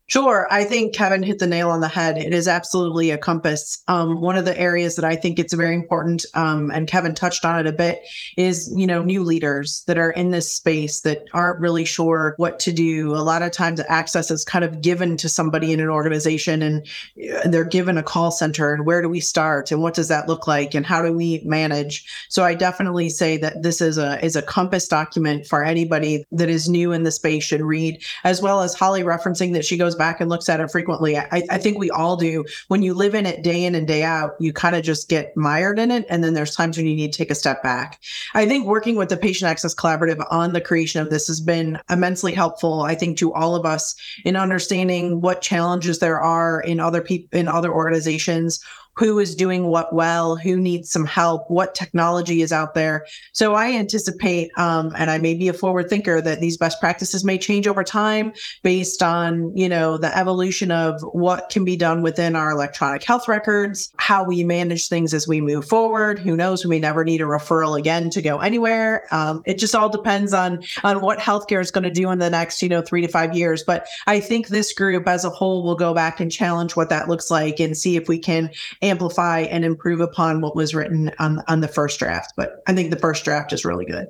Sure. 0.09 0.49
I 0.51 0.65
think 0.65 0.95
Kevin 0.95 1.23
hit 1.23 1.39
the 1.39 1.47
nail 1.47 1.69
on 1.69 1.83
the 1.83 1.89
head. 1.89 2.17
It 2.17 2.33
is 2.33 2.49
absolutely 2.49 3.11
a 3.11 3.19
compass. 3.19 3.83
Um, 3.89 4.23
one 4.23 4.39
of 4.39 4.47
the 4.47 4.59
areas 4.59 4.97
that 4.97 5.05
I 5.05 5.17
think 5.17 5.39
it's 5.39 5.53
very 5.53 5.75
important, 5.75 6.25
um, 6.33 6.71
and 6.71 6.89
Kevin 6.89 7.15
touched 7.15 7.45
on 7.45 7.61
it 7.61 7.67
a 7.67 7.73
bit, 7.73 8.01
is, 8.39 8.73
you 8.75 8.87
know, 8.87 9.03
new 9.03 9.23
leaders 9.23 9.85
that 9.87 9.99
are 9.99 10.11
in 10.13 10.31
this 10.31 10.51
space 10.51 11.03
that 11.03 11.27
aren't 11.35 11.61
really 11.61 11.85
sure 11.85 12.33
what 12.39 12.59
to 12.61 12.73
do. 12.73 13.15
A 13.15 13.21
lot 13.21 13.43
of 13.43 13.53
times 13.53 13.83
access 13.87 14.31
is 14.31 14.47
kind 14.47 14.65
of 14.65 14.81
given 14.81 15.19
to 15.19 15.29
somebody 15.29 15.75
in 15.75 15.81
an 15.81 15.91
organization 15.91 16.63
and 16.63 16.87
uh, 17.31 17.47
they're 17.47 17.65
given 17.65 17.99
a 17.99 18.03
call 18.03 18.31
center 18.31 18.73
and 18.73 18.87
where 18.87 19.03
do 19.03 19.11
we 19.11 19.21
start 19.21 19.71
and 19.71 19.83
what 19.83 19.93
does 19.93 20.09
that 20.09 20.27
look 20.27 20.47
like 20.47 20.75
and 20.75 20.87
how 20.87 21.03
do 21.03 21.13
we 21.13 21.43
manage? 21.45 22.07
So 22.31 22.45
I 22.45 22.55
definitely 22.55 23.11
say 23.11 23.37
that 23.37 23.63
this 23.63 23.83
is 23.83 23.99
a 23.99 24.25
is 24.25 24.37
a 24.37 24.43
compass 24.43 24.89
document 24.89 25.47
for 25.47 25.63
anybody 25.63 26.25
that 26.33 26.49
is 26.49 26.67
new 26.67 26.93
in 26.93 27.03
the 27.03 27.13
space 27.13 27.45
should 27.45 27.61
read, 27.61 28.03
as 28.25 28.41
well 28.41 28.63
as 28.63 28.73
Holly 28.73 29.03
referencing 29.03 29.53
that 29.53 29.67
she 29.67 29.77
goes 29.77 29.98
back 29.99 30.21
and 30.21 30.31
looks 30.31 30.49
at 30.49 30.61
it 30.61 30.71
frequently. 30.71 31.19
I, 31.19 31.43
I 31.51 31.59
think 31.59 31.79
we 31.79 31.91
all 31.91 32.17
do. 32.17 32.45
When 32.69 32.83
you 32.83 32.95
live 32.95 33.15
in 33.15 33.27
it 33.27 33.43
day 33.43 33.65
in 33.65 33.75
and 33.75 33.87
day 33.87 34.03
out, 34.03 34.33
you 34.39 34.53
kind 34.53 34.77
of 34.77 34.83
just 34.83 35.09
get 35.09 35.37
mired 35.37 35.79
in 35.79 35.91
it. 35.91 36.07
And 36.09 36.23
then 36.25 36.35
there's 36.35 36.55
times 36.55 36.77
when 36.77 36.87
you 36.87 36.95
need 36.95 37.13
to 37.13 37.19
take 37.19 37.31
a 37.31 37.35
step 37.35 37.63
back. 37.63 38.01
I 38.35 38.47
think 38.47 38.67
working 38.67 38.97
with 38.97 39.09
the 39.09 39.17
Patient 39.17 39.51
Access 39.51 39.75
Collaborative 39.75 40.25
on 40.31 40.53
the 40.53 40.61
creation 40.61 41.03
of 41.03 41.11
this 41.11 41.27
has 41.27 41.41
been 41.41 41.79
immensely 41.91 42.33
helpful, 42.33 42.83
I 42.83 42.95
think, 42.95 43.19
to 43.19 43.35
all 43.35 43.55
of 43.55 43.67
us 43.67 43.95
in 44.25 44.37
understanding 44.37 45.21
what 45.21 45.43
challenges 45.43 45.99
there 45.99 46.21
are 46.21 46.61
in 46.61 46.81
other 46.81 47.03
people 47.03 47.39
in 47.39 47.49
other 47.49 47.73
organizations 47.73 48.61
who 48.99 49.19
is 49.21 49.35
doing 49.35 49.67
what 49.67 49.93
well, 49.93 50.37
who 50.37 50.57
needs 50.57 50.91
some 50.91 51.07
help, 51.07 51.49
what 51.49 51.75
technology 51.75 52.43
is 52.43 52.53
out 52.53 52.75
there. 52.75 53.07
So 53.33 53.55
I 53.55 53.73
anticipate, 53.73 54.51
um, 54.57 54.93
and 54.97 55.11
I 55.11 55.19
may 55.19 55.35
be 55.35 55.49
a 55.49 55.53
forward 55.53 55.89
thinker, 55.89 56.21
that 56.21 56.41
these 56.41 56.57
best 56.57 56.81
practices 56.81 57.25
may 57.25 57.39
change 57.39 57.69
over 57.69 57.85
time 57.85 58.33
based 58.63 59.03
on, 59.03 59.57
you 59.57 59.69
know, 59.69 59.99
the 59.99 60.17
evolution 60.17 60.73
of 60.73 61.01
what 61.13 61.49
can 61.49 61.65
be 61.65 61.77
done 61.77 62.03
within 62.03 62.35
our 62.35 62.51
electronic 62.51 63.05
health 63.05 63.29
records, 63.29 63.93
how 63.99 64.25
we 64.25 64.43
manage 64.43 64.89
things 64.89 65.15
as 65.15 65.29
we 65.29 65.41
move 65.41 65.65
forward. 65.65 66.19
Who 66.19 66.37
knows? 66.37 66.65
We 66.65 66.71
may 66.71 66.81
never 66.81 67.05
need 67.05 67.21
a 67.21 67.25
referral 67.25 67.79
again 67.79 68.11
to 68.11 68.21
go 68.21 68.39
anywhere. 68.39 69.07
Um, 69.13 69.43
it 69.47 69.59
just 69.59 69.75
all 69.75 69.89
depends 69.89 70.33
on 70.33 70.63
on 70.83 71.01
what 71.01 71.19
healthcare 71.19 71.61
is 71.61 71.71
going 71.71 71.85
to 71.85 71.91
do 71.91 72.11
in 72.11 72.19
the 72.19 72.31
next, 72.31 72.63
you 72.63 72.69
know, 72.69 72.83
three 72.83 73.03
to 73.03 73.09
five 73.09 73.37
years. 73.37 73.63
But 73.63 73.87
I 74.07 74.19
think 74.19 74.49
this 74.49 74.73
group 74.73 75.07
as 75.07 75.25
a 75.25 75.31
whole 75.31 75.63
will 75.63 75.77
go 75.77 75.95
back 75.95 76.19
and 76.19 76.33
challenge 76.33 76.75
what 76.75 76.89
that 76.89 77.09
looks 77.09 77.31
like 77.31 77.61
and 77.61 77.77
see 77.77 77.97
if 77.97 78.09
we 78.09 78.19
can 78.19 78.51
amplify 78.89 79.41
and 79.41 79.65
improve 79.65 80.01
upon 80.01 80.41
what 80.41 80.57
was 80.57 80.75
written 80.75 81.11
on 81.19 81.43
on 81.49 81.61
the 81.61 81.69
first 81.69 81.99
draft. 81.99 82.33
But 82.37 82.63
I 82.67 82.75
think 82.75 82.91
the 82.91 82.99
first 82.99 83.25
draft 83.25 83.53
is 83.53 83.65
really 83.65 83.85
good. 83.85 84.09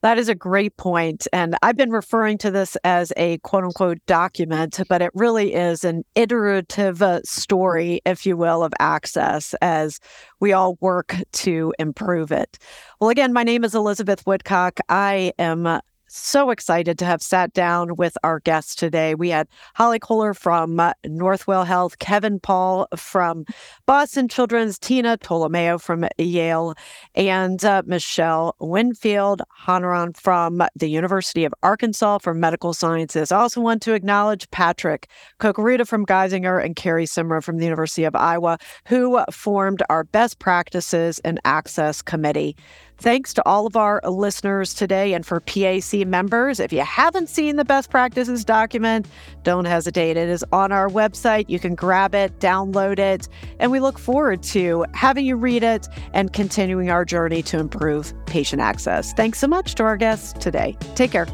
That 0.00 0.18
is 0.18 0.28
a 0.28 0.34
great 0.34 0.76
point. 0.76 1.26
And 1.32 1.56
I've 1.60 1.76
been 1.76 1.90
referring 1.90 2.38
to 2.38 2.52
this 2.52 2.76
as 2.84 3.12
a 3.16 3.38
quote 3.38 3.64
unquote 3.64 3.98
document, 4.06 4.80
but 4.88 5.02
it 5.02 5.10
really 5.12 5.54
is 5.54 5.82
an 5.82 6.04
iterative 6.14 7.02
uh, 7.02 7.20
story, 7.24 8.00
if 8.06 8.24
you 8.24 8.36
will, 8.36 8.62
of 8.62 8.72
access 8.78 9.54
as 9.60 9.98
we 10.38 10.52
all 10.52 10.78
work 10.80 11.16
to 11.32 11.74
improve 11.80 12.30
it. 12.30 12.58
Well, 13.00 13.10
again, 13.10 13.32
my 13.32 13.42
name 13.42 13.64
is 13.64 13.74
Elizabeth 13.74 14.24
Woodcock. 14.24 14.78
I 14.88 15.32
am 15.36 15.80
so 16.08 16.50
excited 16.50 16.98
to 16.98 17.04
have 17.04 17.22
sat 17.22 17.52
down 17.52 17.96
with 17.96 18.16
our 18.24 18.40
guests 18.40 18.74
today. 18.74 19.14
We 19.14 19.30
had 19.30 19.48
Holly 19.74 19.98
Koehler 19.98 20.36
from 20.36 20.80
uh, 20.80 20.92
Northwell 21.06 21.66
Health, 21.66 21.98
Kevin 21.98 22.40
Pawl 22.40 22.88
from 22.96 23.44
Boston 23.86 24.28
Children's, 24.28 24.78
Tina 24.78 25.18
Tolomeo 25.18 25.80
from 25.80 26.06
Yale, 26.18 26.74
and 27.14 27.64
uh, 27.64 27.82
Michelle 27.86 28.56
Winfield 28.60 29.42
Honoran 29.66 30.14
from 30.14 30.62
the 30.74 30.88
University 30.88 31.44
of 31.44 31.54
Arkansas 31.62 32.18
for 32.18 32.34
Medical 32.34 32.74
Sciences. 32.74 33.30
I 33.30 33.38
also 33.38 33.60
want 33.60 33.82
to 33.82 33.94
acknowledge 33.94 34.50
Patrick 34.50 35.08
Kokoruta 35.40 35.86
from 35.86 36.06
Geisinger 36.06 36.62
and 36.64 36.74
Carrie 36.74 37.06
Simra 37.06 37.42
from 37.42 37.58
the 37.58 37.64
University 37.64 38.04
of 38.04 38.14
Iowa, 38.14 38.58
who 38.86 39.20
formed 39.30 39.82
our 39.90 40.04
Best 40.04 40.38
Practices 40.38 41.18
and 41.20 41.40
Access 41.44 42.02
Committee. 42.02 42.56
Thanks 43.00 43.32
to 43.34 43.46
all 43.46 43.64
of 43.64 43.76
our 43.76 44.00
listeners 44.04 44.74
today 44.74 45.14
and 45.14 45.24
for 45.24 45.38
PAC 45.38 46.04
members. 46.04 46.58
If 46.58 46.72
you 46.72 46.80
haven't 46.80 47.28
seen 47.28 47.54
the 47.54 47.64
best 47.64 47.90
practices 47.90 48.44
document, 48.44 49.06
don't 49.44 49.66
hesitate. 49.66 50.16
It 50.16 50.28
is 50.28 50.44
on 50.50 50.72
our 50.72 50.88
website. 50.88 51.44
You 51.48 51.60
can 51.60 51.76
grab 51.76 52.12
it, 52.16 52.36
download 52.40 52.98
it, 52.98 53.28
and 53.60 53.70
we 53.70 53.78
look 53.78 54.00
forward 54.00 54.42
to 54.44 54.84
having 54.94 55.24
you 55.24 55.36
read 55.36 55.62
it 55.62 55.86
and 56.12 56.32
continuing 56.32 56.90
our 56.90 57.04
journey 57.04 57.40
to 57.44 57.58
improve 57.58 58.12
patient 58.26 58.60
access. 58.60 59.12
Thanks 59.12 59.38
so 59.38 59.46
much 59.46 59.76
to 59.76 59.84
our 59.84 59.96
guests 59.96 60.32
today. 60.32 60.76
Take 60.96 61.12
care. 61.12 61.26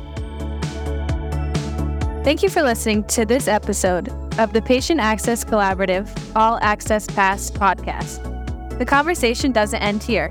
Thank 2.25 2.43
you 2.43 2.51
for 2.51 2.63
listening 2.63 3.05
to 3.05 3.25
this 3.25 3.49
episode 3.49 4.11
of 4.39 4.53
the 4.53 4.61
Patient 4.61 5.01
Access 5.01 5.45
Collaborative 5.45 6.11
All 6.37 6.59
Access 6.61 7.07
Pass 7.07 7.51
podcast. 7.51 8.79
The 8.79 8.85
conversation 8.85 9.51
doesn't 9.51 9.81
end 9.81 10.03
here. 10.03 10.31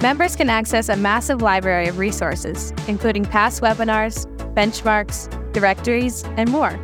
Members 0.04 0.36
can 0.36 0.48
access 0.48 0.89
a 0.89 0.95
massive 0.95 1.41
library 1.41 1.88
of 1.88 1.98
resources, 1.98 2.72
including 2.88 3.26
past 3.26 3.63
webinars, 3.63 4.28
benchmarks, 4.54 5.28
directories, 5.54 6.24
and 6.38 6.52
more. 6.52 6.80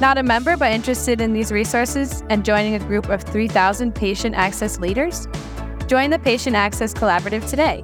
Not 0.00 0.18
a 0.18 0.22
member 0.22 0.56
but 0.56 0.70
interested 0.70 1.20
in 1.20 1.32
these 1.32 1.50
resources 1.50 2.22
and 2.30 2.44
joining 2.44 2.76
a 2.76 2.78
group 2.78 3.08
of 3.08 3.24
3,000 3.24 3.92
patient 3.92 4.36
access 4.36 4.78
leaders? 4.78 5.26
Join 5.88 6.10
the 6.10 6.20
Patient 6.20 6.54
Access 6.54 6.94
Collaborative 6.94 7.50
today 7.50 7.82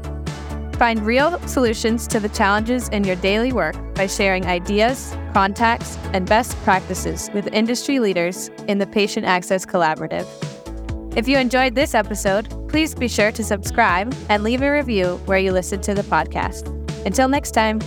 Find 0.79 1.07
real 1.07 1.39
solutions 1.49 2.07
to 2.09 2.21
the 2.21 2.29
challenges 2.29 2.89
in 2.91 3.05
your 3.05 3.17
daily 3.17 3.51
work 3.51 3.77
by 3.95 4.07
sharing 4.07 4.45
ideas, 4.45 5.17
contacts, 5.33 5.97
and 6.13 6.29
best 6.29 6.55
practices 6.65 7.31
with 7.33 7.53
industry 7.55 7.99
leaders 7.99 8.51
in 8.69 8.77
the 8.77 8.87
Patient 8.87 9.25
Access 9.25 9.65
Collaborative. 9.65 10.27
If 11.17 11.27
you 11.29 11.39
enjoyed 11.39 11.75
this 11.75 11.95
episode, 11.95 12.69
please 12.69 12.95
be 12.95 13.09
sure 13.09 13.33
to 13.33 13.43
subscribe 13.43 14.15
and 14.29 14.43
leave 14.43 14.61
a 14.61 14.71
review 14.71 15.17
where 15.25 15.39
you 15.39 15.51
listen 15.51 15.81
to 15.81 15.95
the 15.95 16.03
podcast. 16.03 16.69
Until 17.07 17.29
next 17.29 17.53
time. 17.53 17.81